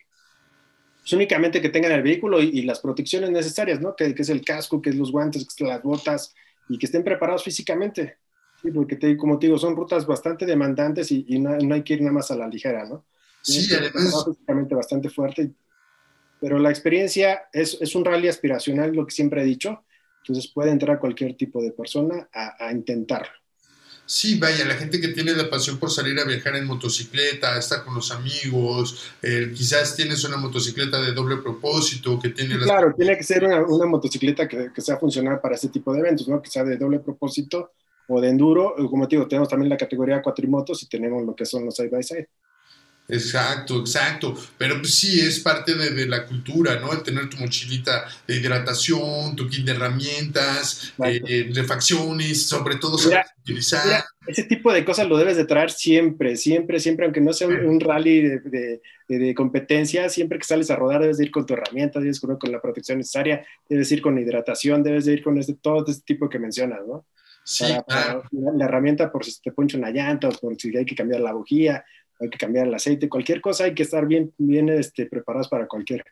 pues 1.00 1.14
únicamente 1.14 1.62
que 1.62 1.70
tengan 1.70 1.94
el 1.94 2.04
vehículo 2.04 2.42
y, 2.42 2.64
las 2.64 2.82
protecciones 2.82 3.30
necesarias, 3.30 3.80
¿no? 3.80 3.96
Que, 3.96 4.14
es 4.18 4.30
el 4.30 4.44
casco, 4.44 4.82
que 4.82 4.90
es 4.90 4.98
los 4.98 5.10
guantes, 5.10 5.46
que 5.46 5.64
es 5.64 5.70
las 5.70 5.82
botas 5.82 6.36
y 6.68 6.78
que 6.78 6.86
estén 6.86 7.06
preparados 7.06 7.46
físicamente. 7.46 8.18
Sí, 8.62 8.72
porque 8.72 8.98
te, 8.98 9.16
como 9.16 9.40
te 9.40 9.48
digo, 9.48 9.58
son 9.58 9.78
rutas 9.78 10.06
bastante 10.06 10.46
demandantes 10.46 11.14
y, 11.14 11.40
no, 11.40 11.74
hay 11.74 11.84
que 11.84 11.94
ir 11.94 12.02
nada 12.02 12.12
más 12.12 12.30
a 12.30 12.36
la 12.36 12.50
ligera, 12.50 12.86
¿no? 12.86 13.06
Sí, 13.42 13.74
además. 13.74 14.26
Físicamente 14.26 14.76
bastante 14.76 15.10
fuerte. 15.10 15.52
Pero 16.42 16.60
la 16.60 16.72
experiencia 16.72 17.44
es, 17.54 17.78
es 17.80 17.96
un 17.96 18.04
rally 18.04 18.28
aspiracional, 18.28 18.94
lo 18.94 19.06
que 19.06 19.16
siempre 19.16 19.44
he 19.44 19.46
dicho 19.46 19.86
entonces 20.24 20.52
puede 20.52 20.72
entrar 20.72 21.00
cualquier 21.00 21.36
tipo 21.36 21.62
de 21.62 21.72
persona 21.72 22.30
a, 22.34 22.72
intentarlo. 22.72 23.28
Sí, 24.06 24.38
vaya, 24.38 24.66
la 24.66 24.76
gente 24.76 25.00
que 25.00 25.10
tiene 25.10 25.34
la 25.34 25.50
pasión 25.50 25.78
por 25.78 25.90
salir 25.90 26.18
a 26.20 26.26
viajar 26.26 26.56
en 26.56 26.66
motocicleta, 26.66 27.58
estar 27.58 27.84
con 27.84 27.96
los 27.96 28.12
amigos, 28.12 29.14
quizás 29.22 29.96
tienes 29.96 30.24
una 30.24 30.38
motocicleta 30.38 31.02
de 31.02 31.14
doble 31.14 31.38
propósito 31.38 32.20
que 32.20 32.30
tiene... 32.30 32.58
Claro, 32.60 32.94
tiene 32.96 33.18
que 33.18 33.24
ser 33.24 33.46
una, 33.46 33.86
motocicleta 33.86 34.48
que, 34.48 34.70
sea 34.78 34.98
funcional 34.98 35.40
para 35.40 35.56
este 35.56 35.70
tipo 35.70 35.94
de 35.94 36.00
eventos, 36.00 36.28
¿no? 36.28 36.42
Que 36.42 36.50
sea 36.50 36.64
de 36.64 36.78
doble 36.78 37.00
propósito 37.00 37.72
o 38.08 38.20
de 38.20 38.30
enduro. 38.30 38.76
Como 38.90 39.08
te 39.08 39.16
digo, 39.16 39.28
tenemos 39.28 39.48
también 39.48 39.70
la 39.70 39.78
categoría 39.78 40.22
cuatrimotos 40.22 40.84
y 40.84 40.88
tenemos 40.88 41.26
lo 41.26 41.36
que 41.36 41.46
son 41.46 41.66
los 41.66 41.76
side 41.76 41.90
by 41.90 42.04
side. 42.04 42.28
Exacto, 43.08 43.82
exacto. 43.82 44.36
Pero 44.58 44.80
pues 44.80 44.96
sí, 44.96 45.20
es 45.20 45.40
parte 45.40 45.76
de, 45.76 46.06
la 46.08 46.26
cultura, 46.26 46.80
¿no? 46.80 46.94
El 46.94 47.04
tener 47.04 47.30
tu 47.30 47.38
mochilita 47.38 48.06
de 48.26 48.38
hidratación, 48.38 49.36
tu 49.36 49.48
kit 49.50 49.66
de 49.66 49.74
herramientas, 49.74 50.94
eh, 51.06 51.52
refacciones, 51.54 52.46
sobre 52.48 52.78
todo 52.78 52.98
mira, 53.06 53.26
utilizar. 53.42 54.06
ese 54.26 54.44
tipo 54.44 54.72
de 54.72 54.86
cosas 54.86 55.08
lo 55.08 55.18
debes 55.18 55.36
de 55.36 55.46
traer 55.46 55.70
siempre, 55.70 56.38
siempre, 56.38 56.80
siempre, 56.80 57.06
aunque 57.06 57.20
no 57.22 57.34
sea 57.34 57.48
un, 57.48 57.80
rally 57.80 58.22
de, 58.22 58.82
de, 59.10 59.36
competencia, 59.36 60.08
siempre 60.08 60.40
que 60.40 60.46
sales 60.46 60.72
a 60.72 60.76
rodar 60.78 61.02
debes 61.02 61.18
de 61.18 61.26
ir 61.26 61.32
con 61.32 61.46
tu 61.46 61.54
herramienta, 61.54 62.00
debes 62.00 62.24
ir 62.24 62.38
con 62.38 62.52
la 62.52 62.62
protección 62.62 63.00
necesaria, 63.00 63.46
debes 63.68 63.92
ir 63.92 64.02
con 64.02 64.18
hidratación, 64.18 64.82
debes 64.82 65.06
de 65.06 65.14
ir 65.14 65.24
con 65.24 65.38
este, 65.38 65.56
todo 65.56 65.86
este 65.88 66.04
tipo 66.06 66.30
que 66.30 66.40
mencionas, 66.40 66.80
¿no? 66.88 67.06
Sí, 67.46 67.66
la 68.32 68.66
herramienta 68.66 69.12
por 69.12 69.26
si 69.26 69.42
te 69.42 69.52
poncho 69.52 69.78
una 69.78 69.92
llanta 69.92 70.30
o 70.30 70.32
por 70.32 70.56
si 70.56 70.76
hay 70.78 70.86
que 70.86 70.96
cambiar 70.96 71.20
la 71.20 71.34
bujía, 71.34 71.84
hay 72.24 72.30
que 72.30 72.38
cambiar 72.38 72.68
el 72.68 72.74
aceite, 72.74 73.10
cualquier 73.10 73.42
cosa 73.42 73.66
hay 73.66 73.76
que 73.76 73.84
estar 73.84 74.06
bien, 74.06 74.34
bien 74.38 74.70
este, 74.70 75.06
preparados 75.06 75.48
para 75.48 75.68
cualquier. 75.68 76.04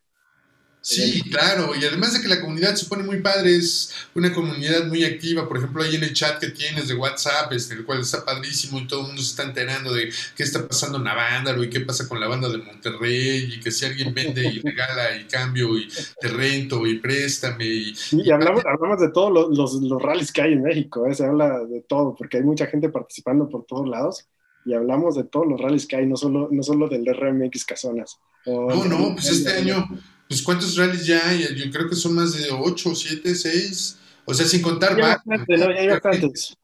Sí, 0.84 1.22
claro, 1.30 1.76
y 1.80 1.86
además 1.86 2.14
de 2.14 2.22
que 2.22 2.28
la 2.28 2.42
comunidad 2.42 2.74
se 2.74 2.88
pone 2.88 3.04
muy 3.04 3.22
padre, 3.22 3.56
es 3.56 3.94
una 4.16 4.34
comunidad 4.34 4.88
muy 4.88 5.04
activa, 5.04 5.48
por 5.48 5.58
ejemplo, 5.58 5.84
ahí 5.84 5.96
en 5.96 6.04
el 6.04 6.14
chat 6.14 6.40
que 6.40 6.50
tienes 6.50 6.88
de 6.88 6.96
WhatsApp, 6.96 7.54
este, 7.54 7.76
el 7.76 7.86
cual 7.86 8.02
está 8.02 8.26
padrísimo 8.26 8.80
y 8.80 8.88
todo 8.88 9.02
el 9.02 9.08
mundo 9.08 9.22
se 9.22 9.30
está 9.30 9.44
enterando 9.44 9.94
de 9.94 10.12
qué 10.36 10.42
está 10.42 10.68
pasando 10.68 10.98
en 10.98 11.04
Navándaro 11.04 11.64
y 11.64 11.70
qué 11.70 11.82
pasa 11.82 12.10
con 12.10 12.20
la 12.20 12.28
banda 12.28 12.50
de 12.50 12.58
Monterrey 12.58 13.54
y 13.54 13.60
que 13.60 13.70
si 13.70 13.86
alguien 13.86 14.12
vende 14.12 14.44
y 14.44 14.60
regala 14.60 15.16
y 15.18 15.26
cambio 15.26 15.78
y 15.78 15.88
te 16.20 16.30
rento 16.30 16.88
y 16.88 16.98
préstame. 16.98 17.66
Y, 17.66 17.94
y, 18.14 18.32
hablamos, 18.32 18.66
hablamos 18.66 19.00
de 19.00 19.12
todos 19.12 19.32
los, 19.32 19.74
los, 19.74 20.02
rallies 20.02 20.32
que 20.32 20.42
hay 20.42 20.54
en 20.54 20.64
México, 20.64 21.06
¿eh? 21.06 21.14
se 21.14 21.28
habla 21.28 21.60
de 21.60 21.82
todo, 21.82 22.16
porque 22.16 22.38
hay 22.38 22.44
mucha 22.44 22.66
gente 22.66 22.90
participando 22.90 23.48
por 23.48 23.66
todos 23.68 23.88
lados 23.88 24.26
y 24.66 24.74
hablamos 24.74 25.16
de 25.16 25.24
todos 25.24 25.48
los 25.48 25.60
rallies 25.60 25.86
que 25.88 25.96
hay, 25.98 26.06
no 26.06 26.16
solo, 26.16 26.48
no 26.52 26.64
solo 26.64 26.88
del 26.88 27.06
RMX 27.06 27.66
Casonas. 27.66 28.20
No, 28.46 28.86
no, 28.86 29.14
pues 29.14 29.30
este 29.30 29.52
año, 29.54 29.88
pues 30.28 30.42
¿cuántos 30.42 30.76
rallies 30.78 31.06
ya 31.06 31.28
hay? 31.28 31.46
Yo 31.56 31.72
creo 31.72 31.90
que 31.90 31.96
son 31.96 32.16
más 32.16 32.34
de 32.34 32.50
8, 32.52 32.96
7, 32.96 33.36
6. 33.36 33.98
O 34.26 34.34
sea, 34.34 34.46
sin 34.46 34.62
contar 34.62 34.96
Ya 34.98 35.08
bastante, 35.16 35.58
¿no? 35.58 35.72
Ya 35.74 35.80
hay 35.82 35.88
bastantes. 35.88 36.56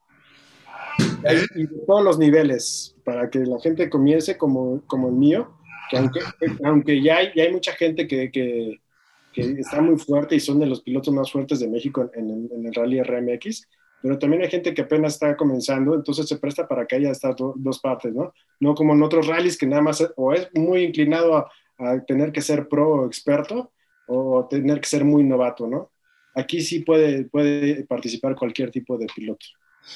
Y 1.54 1.62
de 1.66 1.78
todos 1.86 2.02
los 2.04 2.18
niveles, 2.18 2.94
para 3.04 3.28
que 3.30 3.40
la 3.40 3.60
gente 3.60 3.88
comience 3.90 4.36
como, 4.36 4.82
como 4.86 5.08
el 5.08 5.14
mío, 5.14 5.52
que 5.90 5.98
aunque, 5.98 6.20
aunque 6.64 7.02
ya, 7.02 7.18
hay, 7.18 7.28
ya 7.34 7.44
hay 7.44 7.52
mucha 7.52 7.72
gente 7.72 8.06
que, 8.06 8.30
que, 8.30 8.80
que 9.32 9.42
está 9.60 9.80
muy 9.80 9.96
fuerte 9.98 10.36
y 10.36 10.40
son 10.40 10.58
de 10.60 10.66
los 10.66 10.82
pilotos 10.82 11.12
más 11.14 11.30
fuertes 11.30 11.60
de 11.60 11.68
México 11.68 12.10
en, 12.14 12.30
el- 12.30 12.50
en 12.52 12.66
el 12.66 12.74
Rally 12.74 13.00
RMX, 13.02 13.66
pero 14.00 14.18
también 14.18 14.42
hay 14.42 14.50
gente 14.50 14.74
que 14.74 14.82
apenas 14.82 15.14
está 15.14 15.36
comenzando, 15.36 15.94
entonces 15.94 16.28
se 16.28 16.38
presta 16.38 16.68
para 16.68 16.86
que 16.86 16.96
haya 16.96 17.10
estas 17.10 17.36
do- 17.36 17.54
dos 17.56 17.80
partes, 17.80 18.14
¿no? 18.14 18.32
No 18.60 18.74
como 18.74 18.94
en 18.94 19.02
otros 19.02 19.26
rallies 19.26 19.58
que 19.58 19.66
nada 19.66 19.82
más 19.82 20.06
o 20.16 20.32
es 20.32 20.48
muy 20.54 20.84
inclinado 20.84 21.36
a, 21.36 21.50
a 21.78 22.04
tener 22.04 22.32
que 22.32 22.40
ser 22.42 22.68
pro 22.68 22.88
o 23.02 23.06
experto 23.06 23.72
o 24.06 24.46
tener 24.48 24.80
que 24.80 24.88
ser 24.88 25.04
muy 25.04 25.24
novato, 25.24 25.66
¿no? 25.68 25.92
Aquí 26.34 26.60
sí 26.62 26.80
puede, 26.80 27.24
puede 27.26 27.84
participar 27.86 28.36
cualquier 28.36 28.70
tipo 28.70 28.96
de 28.98 29.06
piloto. 29.14 29.46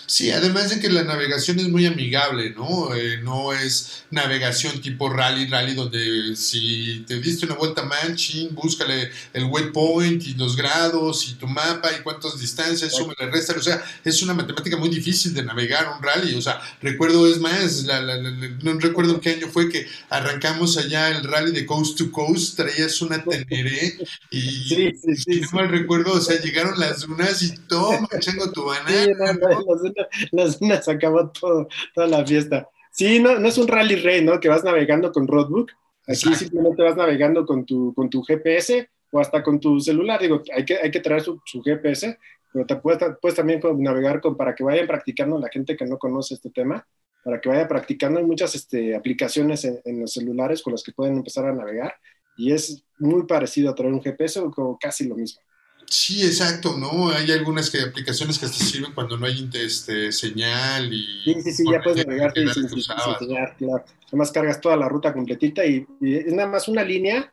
Sí, 0.06 0.30
además 0.30 0.70
de 0.70 0.80
que 0.80 0.88
la 0.90 1.04
navegación 1.04 1.58
es 1.60 1.68
muy 1.68 1.86
amigable, 1.86 2.50
¿no? 2.50 2.94
Eh, 2.94 3.18
no 3.22 3.52
es 3.52 4.04
navegación 4.10 4.80
tipo 4.80 5.08
rally, 5.10 5.46
rally, 5.46 5.74
donde 5.74 6.34
si 6.36 7.04
te 7.06 7.18
diste 7.20 7.46
una 7.46 7.54
vuelta 7.54 7.82
mal, 7.84 8.14
chin, 8.16 8.54
búscale 8.54 9.10
el 9.32 9.44
waypoint 9.44 10.22
y 10.26 10.34
los 10.34 10.56
grados 10.56 11.28
y 11.28 11.34
tu 11.34 11.46
mapa 11.46 11.90
y 11.98 12.02
cuántas 12.02 12.38
distancias, 12.38 12.94
súmale, 12.94 13.30
resta. 13.30 13.54
O 13.56 13.62
sea, 13.62 13.82
es 14.04 14.22
una 14.22 14.34
matemática 14.34 14.76
muy 14.76 14.88
difícil 14.90 15.34
de 15.34 15.44
navegar 15.44 15.86
un 15.96 16.02
rally. 16.02 16.34
O 16.34 16.42
sea, 16.42 16.60
recuerdo, 16.80 17.26
es 17.26 17.38
más, 17.38 17.84
la- 17.84 18.00
la- 18.02 18.16
la- 18.16 18.30
la- 18.30 18.48
no 18.62 18.78
recuerdo 18.80 19.20
qué 19.20 19.30
año 19.30 19.48
fue 19.48 19.68
que 19.70 19.86
arrancamos 20.10 20.76
allá 20.78 21.08
el 21.10 21.22
rally 21.24 21.52
de 21.52 21.64
Coast 21.66 21.96
to 21.98 22.10
Coast, 22.10 22.56
traías 22.56 23.00
una 23.02 23.22
teneré 23.24 23.98
y 24.30 24.40
Sí, 24.68 24.90
sí, 25.02 25.16
si 25.16 25.34
sí. 25.34 25.40
no 25.40 25.48
mal 25.52 25.68
recuerdo, 25.68 26.12
o 26.14 26.20
sea, 26.20 26.40
llegaron 26.40 26.78
las 26.78 27.02
dunas 27.02 27.42
y 27.42 27.56
toma, 27.68 28.08
chango 28.20 28.50
tu 28.52 28.64
banana. 28.64 29.04
Sí, 29.04 29.10
no, 29.18 29.32
no, 29.32 29.81
las, 29.82 29.92
dunas- 29.94 30.08
las 30.32 30.60
dunas 30.60 30.88
acabó 30.88 31.30
todo, 31.30 31.68
toda 31.94 32.06
la 32.06 32.24
fiesta. 32.26 32.68
Sí, 32.90 33.18
no, 33.20 33.38
no 33.38 33.48
es 33.48 33.58
un 33.58 33.68
rally 33.68 33.96
rey, 33.96 34.22
¿no? 34.24 34.38
Que 34.40 34.48
vas 34.48 34.64
navegando 34.64 35.12
con 35.12 35.26
roadbook. 35.26 35.70
Aquí 36.06 36.12
Exacto. 36.12 36.38
simplemente 36.38 36.82
vas 36.82 36.96
navegando 36.96 37.46
con 37.46 37.64
tu, 37.64 37.94
con 37.94 38.10
tu 38.10 38.22
GPS 38.22 38.88
o 39.10 39.20
hasta 39.20 39.42
con 39.42 39.60
tu 39.60 39.80
celular. 39.80 40.20
Digo, 40.20 40.42
hay 40.54 40.64
que, 40.64 40.76
hay 40.76 40.90
que 40.90 41.00
traer 41.00 41.22
su, 41.22 41.40
su 41.44 41.62
GPS, 41.62 42.18
pero 42.52 42.66
te 42.66 42.76
puedes, 42.76 43.00
puedes 43.20 43.36
también 43.36 43.60
navegar 43.78 44.20
con, 44.20 44.36
para 44.36 44.54
que 44.54 44.64
vayan 44.64 44.86
practicando 44.86 45.38
la 45.38 45.48
gente 45.48 45.76
que 45.76 45.86
no 45.86 45.98
conoce 45.98 46.34
este 46.34 46.50
tema, 46.50 46.86
para 47.24 47.40
que 47.40 47.48
vaya 47.48 47.66
practicando. 47.68 48.18
Hay 48.18 48.26
muchas 48.26 48.54
este, 48.54 48.94
aplicaciones 48.94 49.64
en, 49.64 49.80
en 49.84 50.00
los 50.00 50.12
celulares 50.12 50.60
con 50.62 50.72
las 50.72 50.82
que 50.82 50.92
pueden 50.92 51.16
empezar 51.16 51.46
a 51.46 51.54
navegar 51.54 51.94
y 52.36 52.52
es 52.52 52.84
muy 52.98 53.24
parecido 53.24 53.70
a 53.70 53.74
traer 53.74 53.92
un 53.92 54.02
GPS 54.02 54.40
o 54.40 54.78
casi 54.80 55.06
lo 55.08 55.14
mismo. 55.14 55.40
Sí, 55.86 56.24
exacto, 56.24 56.76
¿no? 56.78 57.10
Hay 57.10 57.30
algunas 57.32 57.68
que, 57.70 57.80
aplicaciones 57.80 58.38
que 58.38 58.46
te 58.46 58.52
sirven 58.54 58.92
cuando 58.92 59.18
no 59.18 59.26
hay 59.26 59.48
este, 59.52 60.10
señal 60.10 60.92
y... 60.92 61.06
Sí, 61.24 61.34
sí, 61.42 61.52
sí, 61.52 61.64
ya 61.70 61.80
puedes 61.80 62.04
navegar 62.04 62.32
sin, 62.34 62.50
sin, 62.50 62.68
sin- 62.68 62.82
señal, 63.18 63.54
claro. 63.56 63.84
Además 64.08 64.32
cargas 64.32 64.60
toda 64.60 64.76
la 64.76 64.88
ruta 64.88 65.12
completita 65.12 65.64
y, 65.64 65.86
y 66.00 66.16
es 66.16 66.32
nada 66.32 66.48
más 66.48 66.66
una 66.68 66.82
línea 66.82 67.32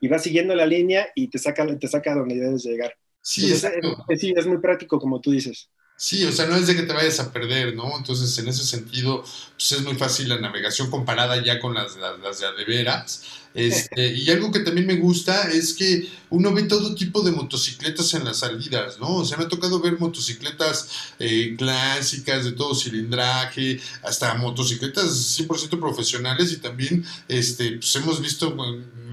y 0.00 0.08
vas 0.08 0.22
siguiendo 0.22 0.54
la 0.54 0.66
línea 0.66 1.08
y 1.14 1.28
te 1.28 1.38
saca, 1.38 1.66
te 1.78 1.88
saca 1.88 2.14
donde 2.14 2.36
debes 2.36 2.64
llegar. 2.64 2.94
Sí, 3.22 3.44
Entonces, 3.44 3.72
exacto. 3.72 4.04
es, 4.08 4.20
sí, 4.20 4.34
es 4.36 4.46
muy 4.46 4.58
práctico 4.58 4.98
como 4.98 5.20
tú 5.20 5.30
dices. 5.30 5.70
Sí, 5.96 6.24
o 6.24 6.32
sea, 6.32 6.46
no 6.46 6.56
es 6.56 6.66
de 6.66 6.74
que 6.74 6.82
te 6.82 6.92
vayas 6.92 7.20
a 7.20 7.32
perder, 7.32 7.76
¿no? 7.76 7.96
Entonces, 7.96 8.36
en 8.38 8.48
ese 8.48 8.64
sentido, 8.64 9.22
pues 9.22 9.72
es 9.72 9.82
muy 9.84 9.94
fácil 9.94 10.28
la 10.28 10.40
navegación 10.40 10.90
comparada 10.90 11.42
ya 11.44 11.60
con 11.60 11.74
las, 11.74 11.96
las, 11.96 12.18
las 12.18 12.40
de 12.40 12.64
veras. 12.64 13.24
Este, 13.54 14.12
y 14.14 14.30
algo 14.30 14.50
que 14.50 14.60
también 14.60 14.86
me 14.86 14.96
gusta 14.96 15.50
es 15.50 15.74
que 15.74 16.08
uno 16.30 16.52
ve 16.52 16.62
todo 16.62 16.94
tipo 16.94 17.22
de 17.22 17.32
motocicletas 17.32 18.14
en 18.14 18.24
las 18.24 18.38
salidas, 18.38 18.98
¿no? 18.98 19.16
O 19.16 19.24
sea, 19.24 19.36
me 19.36 19.44
ha 19.44 19.48
tocado 19.48 19.80
ver 19.80 19.98
motocicletas 19.98 21.12
eh, 21.18 21.54
clásicas 21.56 22.44
de 22.44 22.52
todo 22.52 22.74
cilindraje, 22.74 23.78
hasta 24.02 24.34
motocicletas 24.34 25.38
100% 25.38 25.78
profesionales 25.78 26.52
y 26.52 26.56
también, 26.56 27.04
este, 27.28 27.72
pues 27.72 27.94
hemos 27.96 28.20
visto 28.20 28.56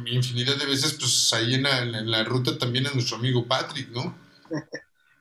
infinidad 0.06 0.58
de 0.58 0.66
veces, 0.66 0.94
pues 0.94 1.32
ahí 1.34 1.56
en 1.56 1.64
la, 2.12 2.24
ruta 2.24 2.58
también 2.58 2.88
a 2.88 2.94
nuestro 2.94 3.18
amigo 3.18 3.46
Patrick, 3.46 3.90
¿no? 3.92 4.16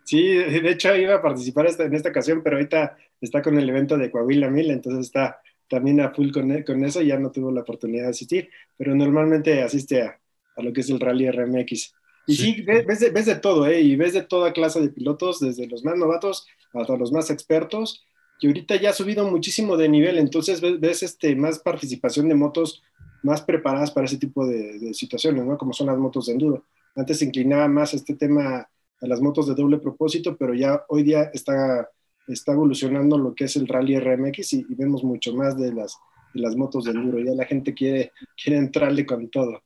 Sí, 0.04 0.22
de 0.22 0.70
hecho 0.70 0.94
iba 0.96 1.16
a 1.16 1.22
participar 1.22 1.66
en 1.78 1.94
esta 1.94 2.08
ocasión, 2.08 2.40
pero 2.42 2.56
ahorita 2.56 2.96
está 3.20 3.42
con 3.42 3.58
el 3.58 3.68
evento 3.68 3.98
de 3.98 4.10
Coahuila 4.10 4.48
Mil, 4.48 4.70
entonces 4.70 5.06
está 5.06 5.40
también 5.68 6.00
a 6.00 6.10
full 6.10 6.30
con, 6.32 6.62
con 6.62 6.84
eso 6.84 7.02
y 7.02 7.08
ya 7.08 7.18
no 7.18 7.30
tuvo 7.30 7.50
la 7.52 7.62
oportunidad 7.62 8.04
de 8.04 8.10
asistir, 8.10 8.50
pero 8.76 8.94
normalmente 8.94 9.62
asiste 9.62 10.02
a, 10.02 10.18
a 10.56 10.62
lo 10.62 10.72
que 10.72 10.80
es 10.80 10.90
el 10.90 11.00
Rally 11.00 11.30
RMX. 11.30 11.94
Y 12.26 12.37
sí, 12.37 12.54
Sí. 12.54 12.62
ves, 12.62 12.84
ves 12.87 13.00
de, 13.00 13.10
ves 13.10 13.26
de 13.26 13.37
todo, 13.37 13.66
¿eh? 13.66 13.80
Y 13.80 13.96
ves 13.96 14.12
de 14.12 14.22
toda 14.22 14.52
clase 14.52 14.80
de 14.80 14.90
pilotos, 14.90 15.40
desde 15.40 15.66
los 15.66 15.84
más 15.84 15.96
novatos 15.96 16.46
hasta 16.75 16.96
los 16.96 17.12
más 17.12 17.30
expertos, 17.30 18.04
que 18.38 18.46
ahorita 18.48 18.76
ya 18.76 18.90
ha 18.90 18.92
subido 18.92 19.28
muchísimo 19.30 19.76
de 19.76 19.88
nivel, 19.88 20.18
entonces 20.18 20.60
ves, 20.60 20.78
ves, 20.80 21.02
este, 21.02 21.34
más 21.37 21.58
participación 21.58 22.28
de 22.28 22.34
motos 22.34 22.82
más 23.22 23.42
preparadas 23.42 23.90
para 23.90 24.06
ese 24.06 24.18
tipo 24.18 24.46
de, 24.46 24.78
de 24.78 24.94
situaciones, 24.94 25.44
¿no? 25.44 25.56
Como 25.58 25.72
son 25.72 25.88
las 25.88 25.98
motos 25.98 26.26
de 26.26 26.32
enduro. 26.34 26.64
Antes 26.94 27.18
se 27.18 27.25
inclinaba 27.25 27.66
más 27.68 27.94
este 27.94 28.14
tema 28.14 28.68
a 29.00 29.06
las 29.06 29.20
motos 29.20 29.46
de 29.48 29.54
doble 29.54 29.78
propósito, 29.78 30.37
pero 30.37 30.54
ya 30.54 30.84
hoy 30.88 31.02
día 31.04 31.30
está, 31.32 31.88
está 32.28 32.52
evolucionando 32.52 33.18
lo 33.18 33.35
que 33.35 33.44
es 33.44 33.56
el 33.56 33.68
Rally 33.68 33.99
RMX 33.99 34.52
y, 34.52 34.66
y 34.68 34.75
vemos 34.75 35.02
mucho 35.04 35.35
más 35.35 35.58
de 35.58 35.73
las, 35.73 35.97
de 36.35 36.40
las 36.40 36.56
motos 36.56 36.85
de 36.85 36.92
enduro. 36.92 37.18
Ya 37.18 37.32
la 37.32 37.47
gente 37.47 37.75
quiere, 37.75 38.12
quiere 38.42 38.58
entrarle 38.58 39.06
con 39.06 39.28
todo. 39.30 39.62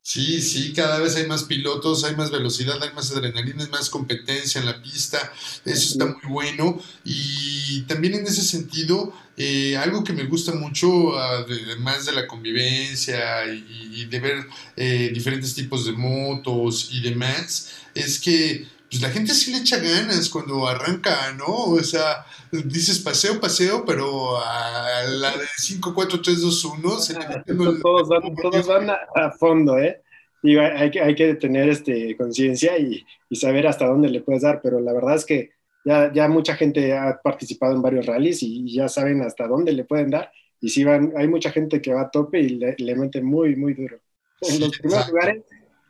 Sí, 0.00 0.40
sí, 0.40 0.72
cada 0.72 1.00
vez 1.00 1.16
hay 1.16 1.26
más 1.26 1.44
pilotos, 1.44 2.02
hay 2.02 2.16
más 2.16 2.30
velocidad, 2.30 2.82
hay 2.82 2.94
más 2.94 3.12
adrenalina, 3.12 3.62
hay 3.62 3.70
más 3.70 3.90
competencia 3.90 4.58
en 4.58 4.66
la 4.66 4.80
pista, 4.80 5.18
eso 5.66 5.92
está 5.92 6.06
muy 6.06 6.32
bueno. 6.32 6.80
Y 7.04 7.82
también 7.82 8.14
en 8.14 8.26
ese 8.26 8.40
sentido, 8.40 9.12
eh, 9.36 9.76
algo 9.76 10.04
que 10.04 10.14
me 10.14 10.24
gusta 10.24 10.54
mucho, 10.54 11.18
además 11.18 12.06
de 12.06 12.12
la 12.12 12.26
convivencia 12.26 13.52
y, 13.52 14.00
y 14.00 14.04
de 14.06 14.20
ver 14.20 14.46
eh, 14.76 15.10
diferentes 15.12 15.54
tipos 15.54 15.84
de 15.84 15.92
motos 15.92 16.88
y 16.90 17.02
demás, 17.02 17.70
es 17.94 18.18
que 18.18 18.66
pues 18.90 19.02
la 19.02 19.10
gente 19.10 19.34
sí 19.34 19.52
le 19.52 19.58
echa 19.58 19.78
ganas 19.78 20.28
cuando 20.30 20.66
arranca, 20.66 21.32
¿no? 21.36 21.46
O 21.46 21.82
sea, 21.82 22.24
dices 22.52 22.98
paseo, 23.00 23.40
paseo, 23.40 23.84
pero 23.84 24.38
a 24.42 25.02
la 25.04 25.36
de 25.36 25.46
5, 25.58 25.94
4, 25.94 26.22
3, 26.22 26.40
2, 26.40 26.64
1 26.64 26.98
se 27.00 27.14
le 27.14 27.26
el- 27.46 27.80
todos 27.82 28.08
van, 28.08 28.38
todos 28.40 28.66
van 28.66 28.90
a, 28.90 28.98
a 29.14 29.30
fondo, 29.32 29.78
¿eh? 29.78 30.02
Digo, 30.42 30.60
hay, 30.62 30.90
hay 30.98 31.14
que, 31.14 31.34
tener 31.34 31.68
este, 31.68 32.16
conciencia 32.16 32.78
y, 32.78 33.04
y 33.28 33.36
saber 33.36 33.66
hasta 33.66 33.86
dónde 33.86 34.08
le 34.08 34.20
puedes 34.22 34.42
dar, 34.42 34.60
pero 34.62 34.80
la 34.80 34.92
verdad 34.92 35.16
es 35.16 35.24
que 35.26 35.50
ya, 35.84 36.12
ya 36.12 36.28
mucha 36.28 36.54
gente 36.56 36.96
ha 36.96 37.20
participado 37.22 37.74
en 37.74 37.82
varios 37.82 38.06
rallies 38.06 38.42
y 38.42 38.72
ya 38.74 38.88
saben 38.88 39.22
hasta 39.22 39.46
dónde 39.48 39.72
le 39.72 39.84
pueden 39.84 40.10
dar. 40.10 40.30
Y 40.60 40.68
sí 40.70 40.84
van, 40.84 41.12
hay 41.16 41.28
mucha 41.28 41.50
gente 41.50 41.80
que 41.82 41.92
va 41.92 42.02
a 42.02 42.10
tope 42.10 42.40
y 42.40 42.50
le, 42.50 42.74
le 42.78 42.96
mete 42.96 43.22
muy, 43.22 43.56
muy 43.56 43.74
duro. 43.74 43.98
En 44.40 44.60
Sí, 44.60 44.60
los 44.60 44.76
primeros 44.78 45.06
exacto. 45.06 45.12
lugares, 45.12 45.42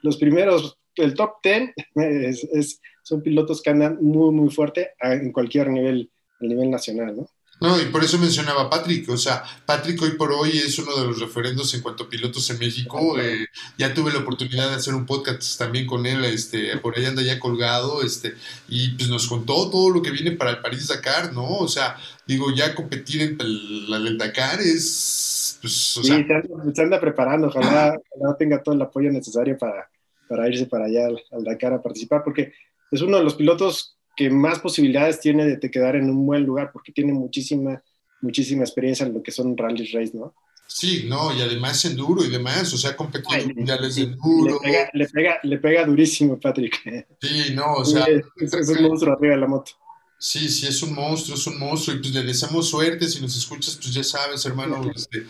los 0.03 0.17
primeros, 0.17 0.79
el 0.99 1.15
top 1.15 1.35
10 1.43 1.71
es, 1.97 2.45
es- 2.53 2.81
son 3.03 3.23
pilotos 3.23 3.63
que 3.63 3.71
andan 3.71 3.99
muy, 4.03 4.33
muy 4.35 4.51
fuerte 4.51 4.91
a- 5.01 5.15
en 5.15 5.33
cualquier 5.33 5.71
nivel, 5.71 6.11
a 6.41 6.45
nivel 6.45 6.71
nacional, 6.71 7.17
¿no? 7.17 7.29
No, 7.61 7.81
y 7.81 7.87
por 7.87 8.05
eso 8.05 8.19
mencionaba 8.19 8.63
a 8.63 8.71
Patrick, 8.71 9.09
o 9.09 9.17
sea, 9.17 9.43
Patrick 9.67 10.01
hoy 10.01 10.11
por 10.13 10.31
hoy 10.31 10.51
es 10.51 10.79
uno 10.79 10.95
de 10.97 11.07
los 11.09 11.19
referendos 11.19 11.75
en 11.75 11.81
cuanto 11.81 12.05
a 12.05 12.09
pilotos 12.09 12.49
en 12.51 12.59
México, 12.61 13.19
eh, 13.19 13.47
ya 13.77 13.93
tuve 13.93 14.13
la 14.13 14.21
oportunidad 14.21 14.69
de 14.71 14.77
hacer 14.77 14.95
un 14.95 15.07
podcast 15.07 15.59
también 15.59 15.85
con 15.85 16.07
él, 16.07 16.25
este, 16.25 16.77
por 16.79 16.97
ahí 16.97 17.07
anda 17.07 17.21
ya 17.21 17.41
colgado, 17.41 18.03
este, 18.05 18.35
y 18.69 18.91
pues 18.91 19.09
nos 19.09 19.27
contó 19.27 19.69
todo 19.71 19.91
lo 19.91 20.03
que 20.03 20.13
viene 20.13 20.31
para 20.33 20.53
el 20.53 20.61
París-Dakar, 20.61 21.33
¿no? 21.33 21.49
O 21.59 21.67
sea, 21.67 21.97
digo, 22.29 22.55
ya 22.55 22.77
competir 22.77 23.23
en 23.23 23.37
el, 23.41 23.93
el 24.07 24.19
Dakar 24.19 24.61
es, 24.61 25.59
pues, 25.61 25.97
o 25.97 26.03
Sí, 26.05 26.11
sea, 26.11 26.17
se 26.29 26.35
anda, 26.35 26.73
se 26.73 26.83
anda 26.83 27.01
preparando, 27.01 27.49
ojalá, 27.49 27.97
ojalá 28.11 28.37
tenga 28.37 28.63
todo 28.63 28.77
el 28.77 28.83
apoyo 28.83 29.11
necesario 29.11 29.59
para, 29.59 29.91
para 30.29 30.49
irse 30.49 30.67
para 30.67 30.87
allá 30.87 31.07
al, 31.07 31.21
al 31.33 31.45
Dakar 31.45 31.73
a 31.73 31.83
participar, 31.83 32.23
porque 32.23 32.53
es 32.91 33.03
uno 33.03 33.19
de 33.19 33.25
los 33.25 33.35
pilotos 33.35 33.97
que 34.17 34.31
más 34.31 34.59
posibilidades 34.59 35.21
tiene 35.21 35.47
de 35.47 35.57
te 35.57 35.71
quedar 35.71 35.97
en 35.97 36.11
un 36.11 36.27
buen 36.27 36.45
lugar, 36.45 36.71
porque 36.73 36.93
tiene 36.93 37.13
muchísima, 37.13 37.83
muchísima 38.21 38.65
experiencia 38.65 39.07
en 39.07 39.15
lo 39.15 39.23
que 39.23 39.31
son 39.31 39.57
rally 39.57 39.87
race, 39.93 40.13
¿no? 40.15 40.35
sí, 40.69 41.07
no, 41.09 41.35
y 41.35 41.41
además 41.41 41.85
enduro 41.87 42.25
y 42.25 42.31
demás, 42.31 42.73
o 42.73 42.79
sea, 42.79 42.95
competido 42.95 43.41
en 43.41 43.57
mundiales 43.57 43.95
sí, 43.95 44.05
de 44.05 44.13
enduro, 44.13 44.61
Le 44.63 44.71
pega, 44.71 44.91
le, 44.93 45.09
pega, 45.09 45.41
le 45.43 45.59
pega 45.59 45.85
durísimo, 45.85 46.39
Patrick. 46.39 46.81
sí, 47.21 47.55
no, 47.55 47.75
o 47.75 47.85
sea, 47.85 48.05
es, 48.05 48.23
es 48.53 48.69
un 48.69 48.83
monstruo 48.83 49.15
arriba 49.15 49.35
de 49.35 49.41
la 49.41 49.47
moto. 49.49 49.73
Sí, 50.21 50.49
sí, 50.49 50.67
es 50.67 50.83
un 50.83 50.95
monstruo, 50.95 51.37
es 51.37 51.47
un 51.47 51.61
monstruo, 51.61 51.95
y 51.97 52.01
pues 52.01 52.13
le 52.13 52.25
deseamos 52.25 52.69
suerte, 52.69 53.09
si 53.09 53.21
nos 53.21 53.37
escuchas, 53.37 53.77
pues 53.77 53.95
ya 53.95 54.03
sabes, 54.03 54.45
hermano, 54.47 54.83
este, 54.93 55.25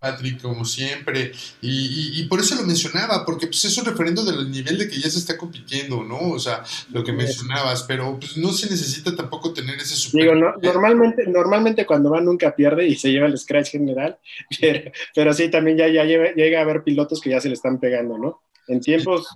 Patrick, 0.00 0.40
como 0.40 0.64
siempre, 0.64 1.32
y, 1.60 1.68
y- 1.70 2.20
y 2.20 2.24
por 2.24 2.40
eso 2.40 2.54
lo 2.54 2.62
mencionaba, 2.62 3.24
porque 3.26 3.46
pues 3.48 3.62
es 3.66 3.76
un 3.76 3.84
referendo 3.84 4.24
del 4.24 4.50
nivel 4.50 4.78
de 4.78 4.88
que 4.88 4.98
ya 4.98 5.10
se 5.10 5.18
está 5.18 5.36
compitiendo, 5.36 6.02
¿no? 6.02 6.30
O 6.30 6.38
sea, 6.38 6.62
lo 6.90 7.04
que 7.04 7.12
mencionabas, 7.12 7.82
pero 7.82 8.18
pues 8.18 8.36
no 8.38 8.50
se 8.52 8.70
necesita 8.70 9.14
tampoco 9.14 9.52
tener 9.52 9.76
ese 9.76 9.94
super... 9.94 10.22
Digo, 10.22 10.34
no, 10.34 10.54
normalmente, 10.62 11.26
normalmente 11.26 11.84
cuando 11.84 12.10
va 12.10 12.22
nunca 12.22 12.56
pierde 12.56 12.86
y 12.88 12.96
se 12.96 13.10
lleva 13.12 13.26
el 13.26 13.36
scratch 13.38 13.72
general, 13.72 14.18
pero, 14.60 14.90
pero 15.14 15.34
sí, 15.34 15.50
también 15.50 15.76
ya, 15.76 15.88
ya 15.88 16.04
llega, 16.04 16.32
llega 16.34 16.60
a 16.60 16.62
haber 16.62 16.82
pilotos 16.82 17.20
que 17.20 17.28
ya 17.30 17.40
se 17.42 17.48
le 17.48 17.54
están 17.54 17.78
pegando, 17.78 18.16
¿no? 18.16 18.40
en 18.68 18.80
tiempos 18.80 19.26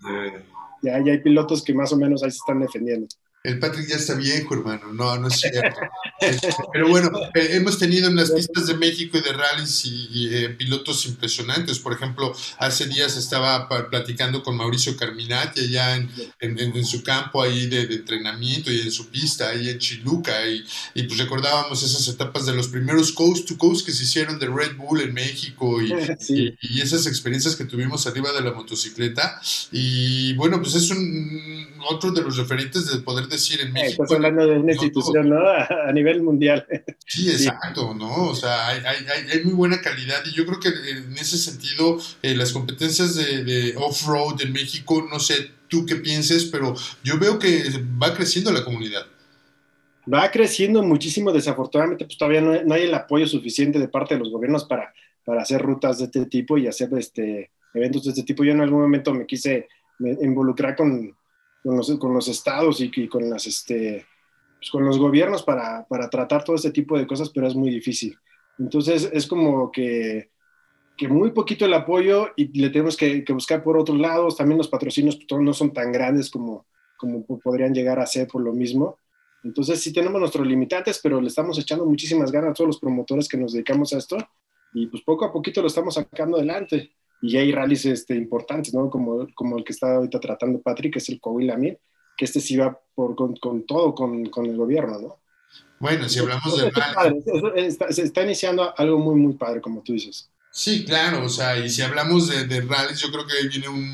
ya, 0.83 1.03
ya 1.05 1.13
hay 1.13 1.19
pilotos 1.19 1.65
que 1.65 1.75
más 1.75 1.93
o 1.93 1.97
menos 1.97 2.23
ahí 2.23 2.31
se 2.31 2.37
están 2.37 2.61
defendiendo. 2.61 3.09
El 3.45 3.59
Patrick 3.59 3.87
ya 3.87 3.97
está 3.97 4.15
viejo, 4.15 4.55
hermano. 4.55 4.91
No, 4.95 5.19
no 5.19 5.29
es 5.29 5.37
cierto. 5.41 5.81
Este, 6.21 6.49
pero 6.73 6.89
bueno, 6.89 7.11
eh, 7.35 7.49
hemos 7.51 7.77
tenido 7.77 8.09
en 8.09 8.17
las 8.17 8.31
pistas 8.31 8.67
de 8.69 8.75
México 8.75 9.19
y 9.19 9.21
de 9.21 9.33
rallies 9.33 9.85
y, 9.85 10.29
eh, 10.33 10.49
pilotos 10.51 11.05
impresionantes. 11.05 11.81
Por 11.81 11.93
ejemplo, 11.93 12.35
hace 12.59 12.87
días 12.87 13.17
estaba 13.17 13.69
platicando 13.91 14.43
con 14.43 14.57
Mauricio 14.57 14.97
Carminati 14.97 15.61
allá 15.61 15.97
en, 15.97 16.11
en, 16.41 16.85
su 16.87 17.03
campo 17.03 17.43
ahí 17.43 17.67
de, 17.67 17.83
entrenamiento 17.83 18.73
y 18.73 18.81
en 18.81 18.93
su 18.93 19.09
pista 19.09 19.51
ahí 19.51 19.69
en 19.69 19.79
Chiluca 19.79 20.47
y, 20.49 20.65
y, 20.95 21.03
pues 21.03 21.19
recordábamos 21.19 21.83
esas 21.83 22.07
etapas 22.09 22.47
de 22.47 22.55
los 22.55 22.69
primeros 22.69 23.13
coast 23.13 23.47
to 23.47 23.59
coast 23.59 23.85
que 23.85 23.93
se 23.93 24.05
hicieron 24.05 24.39
de 24.39 24.47
Red 24.47 24.77
Bull 24.77 25.01
en 25.01 25.13
México 25.13 25.83
y, 25.83 25.93
y, 26.63 26.81
esas 26.81 27.07
experiencias 27.07 27.57
que 27.57 27.65
tuvimos 27.65 28.07
arriba 28.07 28.33
de 28.33 28.41
la 28.41 28.53
motocicleta. 28.53 29.41
Y 29.73 30.33
bueno, 30.35 30.63
pues 30.63 30.77
es 30.77 30.91
un, 30.91 31.67
otro 31.89 32.13
de 32.13 32.23
los 32.23 32.37
referentes 32.37 32.87
de 32.87 32.99
poder 33.01 33.29
decir 33.35 33.61
en 33.61 33.73
México. 33.73 34.05
Estás 34.05 34.17
hablando 34.17 34.47
de 34.47 34.59
una 34.59 34.73
institución, 34.73 35.29
¿no? 35.29 35.39
A, 35.49 35.93
nivel 35.93 36.23
mundial. 36.23 36.67
Sí, 37.07 37.31
exacto, 37.31 37.95
¿no? 37.95 38.31
O 38.31 38.35
sea, 38.35 38.69
hay, 38.69 38.79
hay, 38.85 39.31
hay, 39.31 39.45
muy 39.45 39.53
buena 39.53 39.81
calidad 39.81 40.25
y 40.25 40.33
yo 40.33 40.47
creo 40.47 40.59
que 40.59 40.69
en 40.69 41.13
ese 41.13 41.37
sentido 41.37 41.99
eh, 42.23 42.35
las 42.35 42.53
competencias 42.53 43.15
de, 43.15 43.75
off-road 43.77 44.41
en 44.41 44.53
México, 44.53 45.07
no 45.09 45.21
sé 45.21 45.51
tú 45.69 45.85
qué 45.87 45.97
pienses, 45.97 46.47
pero 46.47 46.75
yo 47.03 47.19
veo 47.19 47.39
que 47.39 47.65
va 48.03 48.15
creciendo 48.15 48.51
la 48.53 48.65
comunidad. 48.65 49.07
Va 50.13 50.31
creciendo 50.31 50.83
muchísimo, 50.83 51.31
desafortunadamente, 51.31 52.07
pues 52.07 52.19
todavía 52.19 52.41
no, 52.41 52.75
hay 52.75 52.83
el 52.83 52.95
apoyo 52.95 53.27
suficiente 53.27 53.79
de 53.79 53.89
parte 53.89 54.15
de 54.15 54.21
los 54.21 54.31
gobiernos 54.31 54.65
para, 54.65 54.93
para 55.25 55.43
hacer 55.43 55.61
rutas 55.61 55.99
de 55.99 56.05
este 56.07 56.27
tipo 56.27 56.59
y 56.59 56.67
hacer 56.67 56.89
este, 56.99 57.51
eventos 57.75 58.05
de 58.05 58.11
este 58.11 58.23
tipo. 58.23 58.45
Yo 58.45 58.53
en 58.53 58.61
algún 58.61 58.81
momento 58.81 59.13
me 59.13 59.27
quise 59.27 59.69
involucrar 59.99 60.77
con, 60.77 61.15
con 61.65 61.77
los, 61.77 61.91
con 61.99 62.13
los 62.13 62.29
estados 62.29 62.81
y, 62.81 63.09
con, 63.09 63.29
las, 63.31 63.47
este, 63.47 64.07
pues, 64.59 64.71
con 64.71 64.85
los 64.85 64.99
gobiernos 64.99 65.43
para, 65.43 65.87
para, 65.89 66.11
tratar 66.11 66.45
todo 66.45 66.57
este 66.57 66.71
tipo 66.71 66.99
de 66.99 67.07
cosas, 67.07 67.31
pero 67.31 67.49
es 67.49 67.55
muy 67.55 67.71
difícil. 67.71 68.17
Entonces 68.59 69.11
es 69.13 69.27
como 69.27 69.73
que, 69.73 70.31
que 70.97 71.09
muy 71.09 71.33
poquito 71.33 71.65
el 71.65 71.73
apoyo 71.73 72.29
y 72.37 72.61
le 72.61 72.69
tenemos 72.69 72.97
que, 72.97 73.25
que, 73.25 73.33
buscar 73.33 73.65
por 73.65 73.79
otros 73.79 73.99
lados. 73.99 74.37
También 74.37 74.59
los 74.59 74.69
patrocinios 74.69 75.19
pues, 75.27 75.41
no 75.41 75.55
son 75.55 75.73
tan 75.73 75.91
grandes 75.91 76.31
como, 76.31 76.67
como 76.99 77.25
podrían 77.41 77.73
llegar 77.73 77.99
a 77.99 78.07
ser 78.07 78.29
por 78.29 78.43
lo 78.43 78.53
mismo. 78.53 78.99
Entonces 79.43 79.83
sí 79.83 79.93
tenemos 79.93 80.21
nuestros 80.21 80.47
limitantes, 80.47 81.01
pero 81.03 81.21
le 81.21 81.29
estamos 81.29 81.59
echando 81.59 81.87
muchísimas 81.87 82.31
ganas 82.31 82.51
a 82.51 82.55
todos 82.55 82.69
los 82.69 82.79
promotores 82.79 83.29
que 83.29 83.37
nos 83.37 83.53
dedicamos 83.53 83.93
a 83.93 83.99
esto 83.99 84.19
y 84.75 84.87
pues 84.89 85.03
poco 85.03 85.25
a 85.25 85.33
poquito 85.33 85.61
lo 85.61 85.69
estamos 85.69 85.95
sacando 85.95 86.37
adelante 86.37 86.93
y 87.27 87.39
hay 87.39 87.53
rallies 87.53 87.87
este, 87.87 88.15
importantes, 88.15 88.75
¿no? 88.75 88.91
Como, 88.91 89.27
como 89.35 89.57
el 89.57 89.65
que 89.65 89.73
está 89.73 89.95
ahorita 89.95 90.21
tratando 90.21 90.61
Patrick, 90.61 90.93
que 90.93 90.99
es 90.99 91.09
el 91.09 91.19
Coahuila 91.19 91.57
Mil, 91.57 91.79
que 92.19 92.27
este 92.27 92.39
sí 92.39 92.55
va 92.55 92.79
por, 92.95 93.17
con, 93.17 93.35
con 93.37 93.65
todo, 93.65 93.95
con, 93.95 94.27
con, 94.27 94.45
el 94.45 94.55
gobierno, 94.59 94.99
¿no? 95.01 95.17
Bueno, 95.81 96.07
si 96.07 96.19
hablamos 96.19 96.55
de 96.55 97.71
se 97.93 98.03
está 98.03 98.23
iniciando 98.23 98.75
algo 98.77 98.99
muy, 98.99 99.15
muy 99.15 99.33
padre, 99.33 99.63
como 99.63 99.83
tú 99.83 99.95
dices. 99.95 100.31
Sí, 100.57 100.85
claro, 100.85 101.25
o 101.25 101.29
sea, 101.29 101.59
y 101.59 101.69
si 101.69 101.83
hablamos 101.83 102.29
de, 102.29 102.45
de 102.47 102.61
rallies, 102.61 103.01
yo 103.01 103.11
creo 103.11 103.27
que 103.27 103.49
viene 103.49 103.67
un, 103.67 103.91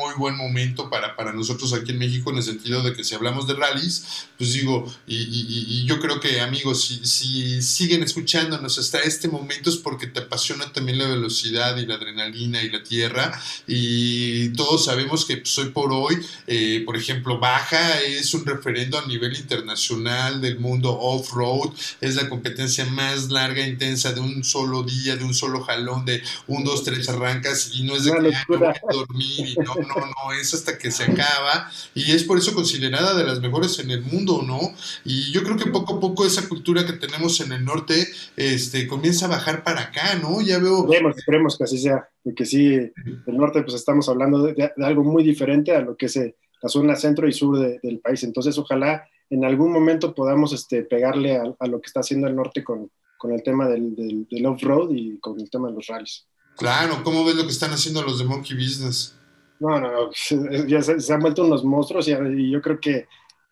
muy 0.00 0.14
buen 0.16 0.34
momento 0.34 0.88
para, 0.88 1.14
para 1.14 1.34
nosotros 1.34 1.74
aquí 1.74 1.90
en 1.90 1.98
México, 1.98 2.30
en 2.30 2.38
el 2.38 2.42
sentido 2.42 2.82
de 2.82 2.94
que 2.94 3.04
si 3.04 3.14
hablamos 3.14 3.46
de 3.46 3.52
rallies, 3.52 4.26
pues 4.38 4.54
digo, 4.54 4.90
y, 5.06 5.16
y, 5.16 5.84
yo 5.84 6.00
creo 6.00 6.18
que 6.18 6.40
amigos, 6.40 6.84
si, 6.84 7.04
si, 7.04 7.60
siguen 7.60 8.02
escuchándonos 8.02 8.78
hasta 8.78 9.00
este 9.00 9.28
momento 9.28 9.68
es 9.68 9.76
porque 9.76 10.06
te 10.06 10.20
apasiona 10.20 10.72
también 10.72 10.96
la 10.96 11.08
velocidad 11.08 11.76
y 11.76 11.84
la 11.84 11.96
adrenalina 11.96 12.62
y 12.62 12.70
la 12.70 12.82
tierra, 12.82 13.38
y 13.66 14.48
todos 14.54 14.86
sabemos 14.86 15.26
que 15.26 15.36
pues, 15.36 15.58
hoy 15.58 15.68
por 15.68 15.92
hoy, 15.92 16.16
eh, 16.46 16.82
por 16.86 16.96
ejemplo, 16.96 17.38
Baja 17.38 18.00
es 18.00 18.32
un 18.32 18.46
referendo 18.46 18.98
a 18.98 19.06
nivel 19.06 19.36
internacional 19.36 20.40
del 20.40 20.58
mundo 20.58 20.98
off-road, 20.98 21.74
es 22.00 22.14
la 22.14 22.30
competencia 22.30 22.86
más 22.86 23.28
larga 23.28 23.66
intensa 23.66 24.12
de 24.12 24.20
un 24.20 24.42
solo 24.42 24.84
día, 24.84 25.16
de 25.16 25.24
un 25.24 25.34
solo 25.34 25.49
jalón 25.58 26.04
de 26.04 26.22
un, 26.46 26.62
dos, 26.62 26.84
tres 26.84 27.08
arrancas 27.08 27.72
y 27.74 27.82
no 27.82 27.96
es 27.96 28.04
de 28.04 28.12
que 28.12 28.30
no 28.48 28.58
voy 28.58 28.68
a 28.68 28.92
dormir 28.92 29.48
y 29.48 29.56
no, 29.56 29.74
no, 29.74 30.06
no, 30.06 30.32
es 30.40 30.54
hasta 30.54 30.78
que 30.78 30.92
se 30.92 31.04
acaba 31.04 31.68
y 31.94 32.12
es 32.12 32.22
por 32.22 32.38
eso 32.38 32.54
considerada 32.54 33.14
de 33.14 33.24
las 33.24 33.40
mejores 33.40 33.78
en 33.80 33.90
el 33.90 34.02
mundo, 34.02 34.42
¿no? 34.46 34.60
Y 35.04 35.32
yo 35.32 35.42
creo 35.42 35.56
que 35.56 35.66
poco 35.66 35.96
a 35.96 36.00
poco 36.00 36.24
esa 36.24 36.48
cultura 36.48 36.86
que 36.86 36.92
tenemos 36.92 37.40
en 37.40 37.52
el 37.52 37.64
norte 37.64 38.06
este, 38.36 38.86
comienza 38.86 39.26
a 39.26 39.30
bajar 39.30 39.64
para 39.64 39.82
acá, 39.82 40.14
¿no? 40.22 40.40
Ya 40.40 40.58
veo... 40.58 40.84
Esperemos, 40.84 41.18
esperemos 41.18 41.58
que 41.58 41.64
así 41.64 41.78
sea, 41.78 42.08
porque 42.22 42.46
sí, 42.46 42.74
el 42.74 43.36
norte 43.36 43.62
pues 43.62 43.74
estamos 43.74 44.08
hablando 44.08 44.42
de, 44.42 44.72
algo 44.78 45.02
muy 45.02 45.24
diferente 45.24 45.74
a 45.74 45.80
lo 45.80 45.96
que 45.96 46.06
es 46.06 46.16
eh, 46.16 46.36
la 46.62 46.68
zona 46.68 46.94
centro 46.94 47.26
y 47.26 47.32
sur 47.32 47.58
del 47.58 47.98
país, 48.00 48.22
entonces 48.22 48.56
ojalá 48.58 49.04
en 49.30 49.44
algún 49.44 49.72
momento 49.72 50.14
podamos 50.14 50.52
este, 50.52 50.82
pegarle 50.82 51.36
a 51.36 51.66
lo 51.66 51.80
que 51.80 51.86
está 51.86 52.00
haciendo 52.00 52.26
el 52.26 52.36
norte 52.36 52.64
con, 52.64 52.90
con 53.20 53.32
el 53.32 53.42
tema 53.42 53.68
del, 53.68 53.94
del, 54.30 54.46
off-road 54.46 54.92
y 54.92 55.18
con 55.18 55.38
el 55.38 55.50
tema 55.50 55.68
de 55.68 55.74
los 55.74 55.86
rallies. 55.88 56.26
Claro, 56.56 57.02
¿cómo 57.04 57.22
ves 57.22 57.34
lo 57.34 57.42
que 57.42 57.50
están 57.50 57.70
haciendo 57.70 58.02
los 58.02 58.18
de 58.18 58.24
Monkey 58.24 58.56
Business? 58.56 59.14
No, 59.58 59.78
no, 59.78 59.92
no, 59.92 60.10
ya 60.66 60.80
se, 60.80 61.12
han 61.12 61.20
vuelto 61.20 61.44
unos 61.44 61.62
monstruos 61.62 62.08
y, 62.08 62.50
yo 62.50 62.62
creo 62.62 62.80
que, 62.80 63.08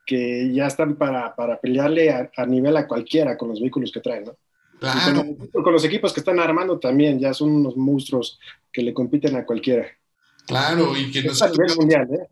que 0.07 0.51
ya 0.55 0.69
están 0.69 0.97
para, 0.97 1.37
para 1.37 1.61
pelearle 1.61 2.11
a, 2.11 2.47
nivel 2.47 2.79
a 2.79 2.89
cualquiera 2.89 3.37
con 3.37 3.51
los 3.51 3.61
vehículos 3.61 3.93
que 3.93 4.01
traen, 4.01 4.25
¿no? 4.25 4.37
Claro. 4.81 5.23
Con, 5.53 5.73
los 5.75 5.85
equipos 5.85 6.15
que 6.15 6.21
están 6.21 6.41
armando 6.41 6.79
también, 6.79 7.21
ya 7.21 7.35
son 7.35 7.51
unos 7.51 7.77
monstruos 7.77 8.41
que 8.73 8.83
le 8.83 8.95
compiten 8.95 9.37
a 9.37 9.45
cualquiera. 9.45 9.87
Claro, 10.47 10.97
y 10.97 11.11
que 11.11 11.25
no 11.25 11.33
a 11.39 11.49
nivel 11.51 11.77
mundial, 11.77 12.09
¿eh? 12.11 12.27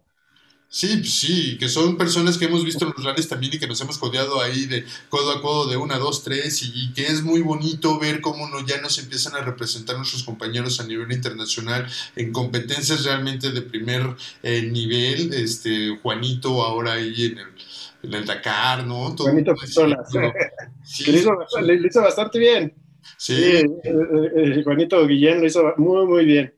Sí, 0.69 1.05
sí, 1.05 1.57
que 1.59 1.69
son 1.69 1.97
personas 1.97 2.37
que 2.37 2.47
hemos 2.47 2.65
visto 2.65 2.85
en 2.85 2.93
los 2.95 3.05
rallies 3.05 3.29
también 3.29 3.55
y 3.55 3.59
que 3.59 3.69
nos 3.69 3.81
hemos 3.81 3.99
codeado 3.99 4.43
ahí 4.43 4.67
de 4.67 4.85
codo 5.09 5.31
a 5.31 5.41
codo 5.41 5.71
de 5.71 5.77
una, 5.77 5.97
dos, 5.97 6.25
tres 6.25 6.61
y, 6.63 6.93
que 6.93 7.07
es 7.07 7.23
muy 7.23 7.41
bonito 7.41 7.99
ver 8.01 8.21
cómo 8.21 8.49
no, 8.49 8.67
ya 8.67 8.81
nos 8.81 8.99
empiezan 8.99 9.37
a 9.37 9.43
representar 9.43 9.97
nuestros 9.97 10.25
compañeros 10.25 10.81
a 10.81 10.87
nivel 10.87 11.11
internacional 11.13 11.87
en 12.17 12.33
competencias 12.33 13.05
realmente 13.05 13.53
de 13.53 13.63
primer 13.63 14.17
eh, 14.43 14.63
nivel. 14.63 15.33
Este 15.33 15.97
Juanito 16.03 16.63
ahora 16.63 16.95
ahí 16.95 17.27
en 17.27 17.39
el, 17.39 17.49
en 18.03 18.15
el 18.15 18.27
Dakar, 18.27 18.85
¿no? 18.87 19.17
Juanito 19.17 19.55
Pistolas. 19.55 20.09
Sí, 20.89 21.11
le, 21.11 21.19
hizo, 21.19 22.01
bastante 22.01 22.39
bien. 22.39 22.73
Sí. 23.17 23.35
Eh, 23.35 23.65
eh, 23.83 24.63
Juanito 24.63 25.05
Guillén 25.05 25.41
lo 25.41 25.47
hizo 25.47 25.75
muy, 25.79 26.07
muy 26.07 26.25
bien. 26.25 26.55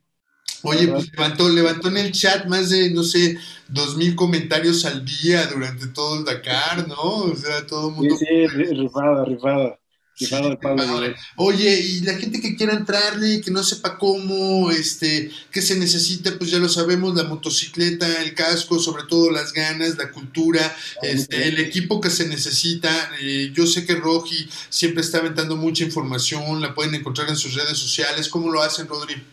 Oye, 0.63 0.87
pues 0.87 1.11
levantó, 1.11 1.49
levantó 1.49 1.87
en 1.87 1.97
el 1.97 2.11
chat 2.11 2.45
más 2.47 2.69
de, 2.69 2.89
no 2.91 3.03
sé, 3.03 3.37
dos 3.67 3.95
mil 3.95 4.15
comentarios 4.15 4.85
al 4.85 5.05
día 5.05 5.47
durante 5.47 5.87
todo 5.87 6.19
el 6.19 6.25
Dakar, 6.25 6.87
¿no? 6.87 7.01
O 7.01 7.35
sea, 7.35 7.65
todo 7.65 7.89
el 7.89 7.95
mundo. 7.95 8.15
Sí, 8.17 8.25
sí, 8.25 8.63
rifado, 8.73 9.25
rifado. 9.25 9.79
Oye, 11.37 11.79
y 11.79 12.01
la 12.01 12.13
gente 12.15 12.41
que 12.41 12.57
quiera 12.57 12.73
entrarle, 12.73 13.39
que 13.39 13.51
no 13.51 13.63
sepa 13.63 13.97
cómo, 13.97 14.69
este, 14.69 15.31
qué 15.49 15.61
se 15.61 15.77
necesita, 15.77 16.37
pues 16.37 16.51
ya 16.51 16.59
lo 16.59 16.67
sabemos, 16.67 17.15
la 17.15 17.23
motocicleta, 17.23 18.21
el 18.21 18.33
casco, 18.33 18.79
sobre 18.79 19.03
todo 19.03 19.31
las 19.31 19.53
ganas, 19.53 19.97
la 19.97 20.11
cultura, 20.11 20.75
este, 21.01 21.47
el 21.47 21.59
equipo 21.59 22.01
que 22.01 22.09
se 22.09 22.27
necesita. 22.27 22.89
Eh, 23.21 23.51
yo 23.53 23.65
sé 23.65 23.85
que 23.85 23.95
Roji 23.95 24.49
siempre 24.69 25.01
está 25.01 25.19
aventando 25.19 25.55
mucha 25.55 25.85
información, 25.85 26.61
la 26.61 26.75
pueden 26.75 26.95
encontrar 26.95 27.29
en 27.29 27.37
sus 27.37 27.53
redes 27.53 27.77
sociales. 27.77 28.27
¿Cómo 28.27 28.51
lo 28.51 28.61
hacen, 28.61 28.87
Rodri? 28.87 29.23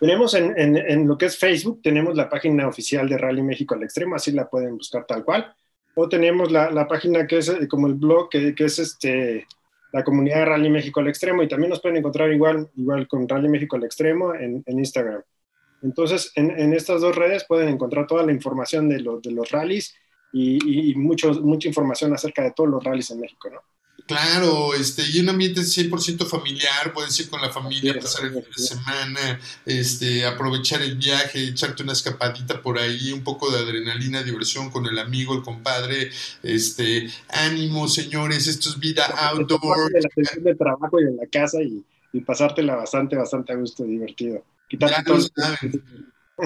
Tenemos 0.00 0.34
en, 0.34 0.54
en, 0.56 1.08
lo 1.08 1.18
que 1.18 1.26
es 1.26 1.36
Facebook, 1.36 1.80
tenemos 1.82 2.16
la 2.16 2.28
página 2.28 2.68
oficial 2.68 3.08
de 3.08 3.18
Rally 3.18 3.42
México 3.42 3.74
al 3.74 3.82
Extremo, 3.82 4.14
así 4.14 4.30
la 4.30 4.48
pueden 4.48 4.76
buscar 4.76 5.04
tal 5.04 5.24
cual. 5.24 5.52
O 5.94 6.08
tenemos 6.08 6.52
la, 6.52 6.70
la 6.70 6.86
página 6.86 7.26
que 7.26 7.38
es 7.38 7.48
eh, 7.48 7.66
como 7.66 7.88
el 7.88 7.94
blog, 7.94 8.28
que, 8.28 8.54
que, 8.54 8.66
es 8.66 8.78
este, 8.78 9.44
la 9.92 10.04
comunidad 10.04 10.36
de 10.38 10.44
Rally 10.44 10.70
México 10.70 11.00
al 11.00 11.08
Extremo, 11.08 11.42
y 11.42 11.48
también 11.48 11.70
nos 11.70 11.80
pueden 11.80 11.96
encontrar 11.96 12.32
igual, 12.32 12.70
igual 12.76 13.08
con 13.08 13.28
Rally 13.28 13.48
México 13.48 13.74
al 13.74 13.84
Extremo 13.84 14.34
en, 14.34 14.62
en 14.64 14.78
Instagram. 14.78 15.22
Entonces, 15.82 16.32
en, 16.36 16.72
estas 16.72 17.00
dos 17.00 17.16
redes 17.16 17.44
pueden 17.44 17.68
encontrar 17.68 18.06
toda 18.06 18.24
la 18.24 18.32
información 18.32 18.88
de, 18.88 18.98
de 18.98 19.30
los 19.32 19.50
rallies 19.50 19.94
y, 20.32 20.90
y 20.90 20.94
mucha 20.94 21.28
información 21.68 22.12
acerca 22.12 22.42
de 22.42 22.52
todos 22.52 22.70
los 22.70 22.82
rallies 22.82 23.10
en 23.10 23.20
México, 23.20 23.48
¿no? 23.50 23.60
Claro, 24.08 24.72
este, 24.72 25.02
y 25.06 25.20
un 25.20 25.28
ambiente 25.28 25.60
100% 25.60 26.26
familiar, 26.26 26.94
puedes 26.94 27.20
ir 27.20 27.28
con 27.28 27.42
la 27.42 27.50
familia, 27.50 27.92
pasar 28.00 28.24
el 28.24 28.32
fin 28.32 28.42
de 28.56 28.62
semana, 28.62 29.40
este, 29.66 30.24
aprovechar 30.24 30.80
el 30.80 30.96
viaje, 30.96 31.44
echarte 31.44 31.82
una 31.82 31.92
escapadita 31.92 32.62
por 32.62 32.78
ahí, 32.78 33.12
un 33.12 33.22
poco 33.22 33.50
de 33.50 33.58
adrenalina, 33.58 34.22
diversión 34.22 34.70
con 34.70 34.86
el 34.86 34.98
amigo, 34.98 35.34
el 35.34 35.42
compadre, 35.42 36.10
este, 36.42 37.10
ánimo, 37.28 37.86
señores, 37.86 38.46
esto 38.46 38.70
es 38.70 38.78
vida 38.78 39.04
outdoor. 39.04 39.92
De 39.92 40.00
la 40.00 40.42
de 40.42 40.54
trabajo 40.54 40.98
y 41.02 41.04
en 41.04 41.16
la 41.18 41.26
casa 41.26 41.60
y, 41.60 41.84
y 42.14 42.20
pasártela 42.22 42.76
bastante, 42.76 43.14
bastante 43.14 43.52
a 43.52 43.56
gusto, 43.56 43.84
divertido. 43.84 44.42
Quitarte 44.68 45.02
todo 45.02 45.18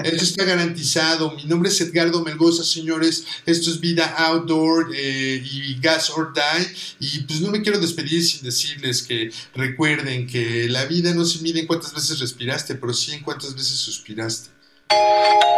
esto 0.01 0.23
está 0.23 0.43
garantizado. 0.43 1.31
Mi 1.35 1.45
nombre 1.45 1.69
es 1.69 1.79
Edgardo 1.81 2.23
Melgoza, 2.23 2.63
señores. 2.63 3.25
Esto 3.45 3.69
es 3.69 3.79
Vida 3.79 4.05
Outdoor 4.17 4.91
eh, 4.95 5.43
y 5.43 5.79
Gas 5.79 6.09
or 6.09 6.33
Die. 6.33 6.75
Y 6.99 7.19
pues 7.21 7.41
no 7.41 7.51
me 7.51 7.61
quiero 7.61 7.79
despedir 7.79 8.23
sin 8.25 8.41
decirles 8.41 9.03
que 9.03 9.31
recuerden 9.53 10.25
que 10.25 10.67
la 10.69 10.85
vida 10.85 11.13
no 11.13 11.25
se 11.25 11.39
mide 11.43 11.59
en 11.59 11.67
cuántas 11.67 11.93
veces 11.93 12.19
respiraste, 12.19 12.75
pero 12.75 12.93
sí 12.93 13.13
en 13.13 13.21
cuántas 13.21 13.53
veces 13.53 13.77
suspiraste. 13.77 14.49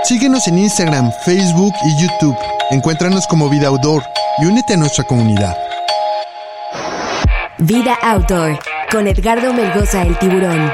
Síguenos 0.03 0.47
en 0.47 0.59
Instagram, 0.59 1.11
Facebook 1.23 1.73
y 1.85 2.01
YouTube. 2.03 2.37
Encuéntranos 2.71 3.25
como 3.27 3.49
Vida 3.49 3.67
Outdoor 3.67 4.03
y 4.41 4.45
únete 4.45 4.73
a 4.73 4.77
nuestra 4.77 5.05
comunidad. 5.05 5.55
Vida 7.59 7.97
Outdoor 8.01 8.59
con 8.91 9.07
Edgardo 9.07 9.53
Melgoza 9.53 10.03
el 10.03 10.17
tiburón. 10.19 10.71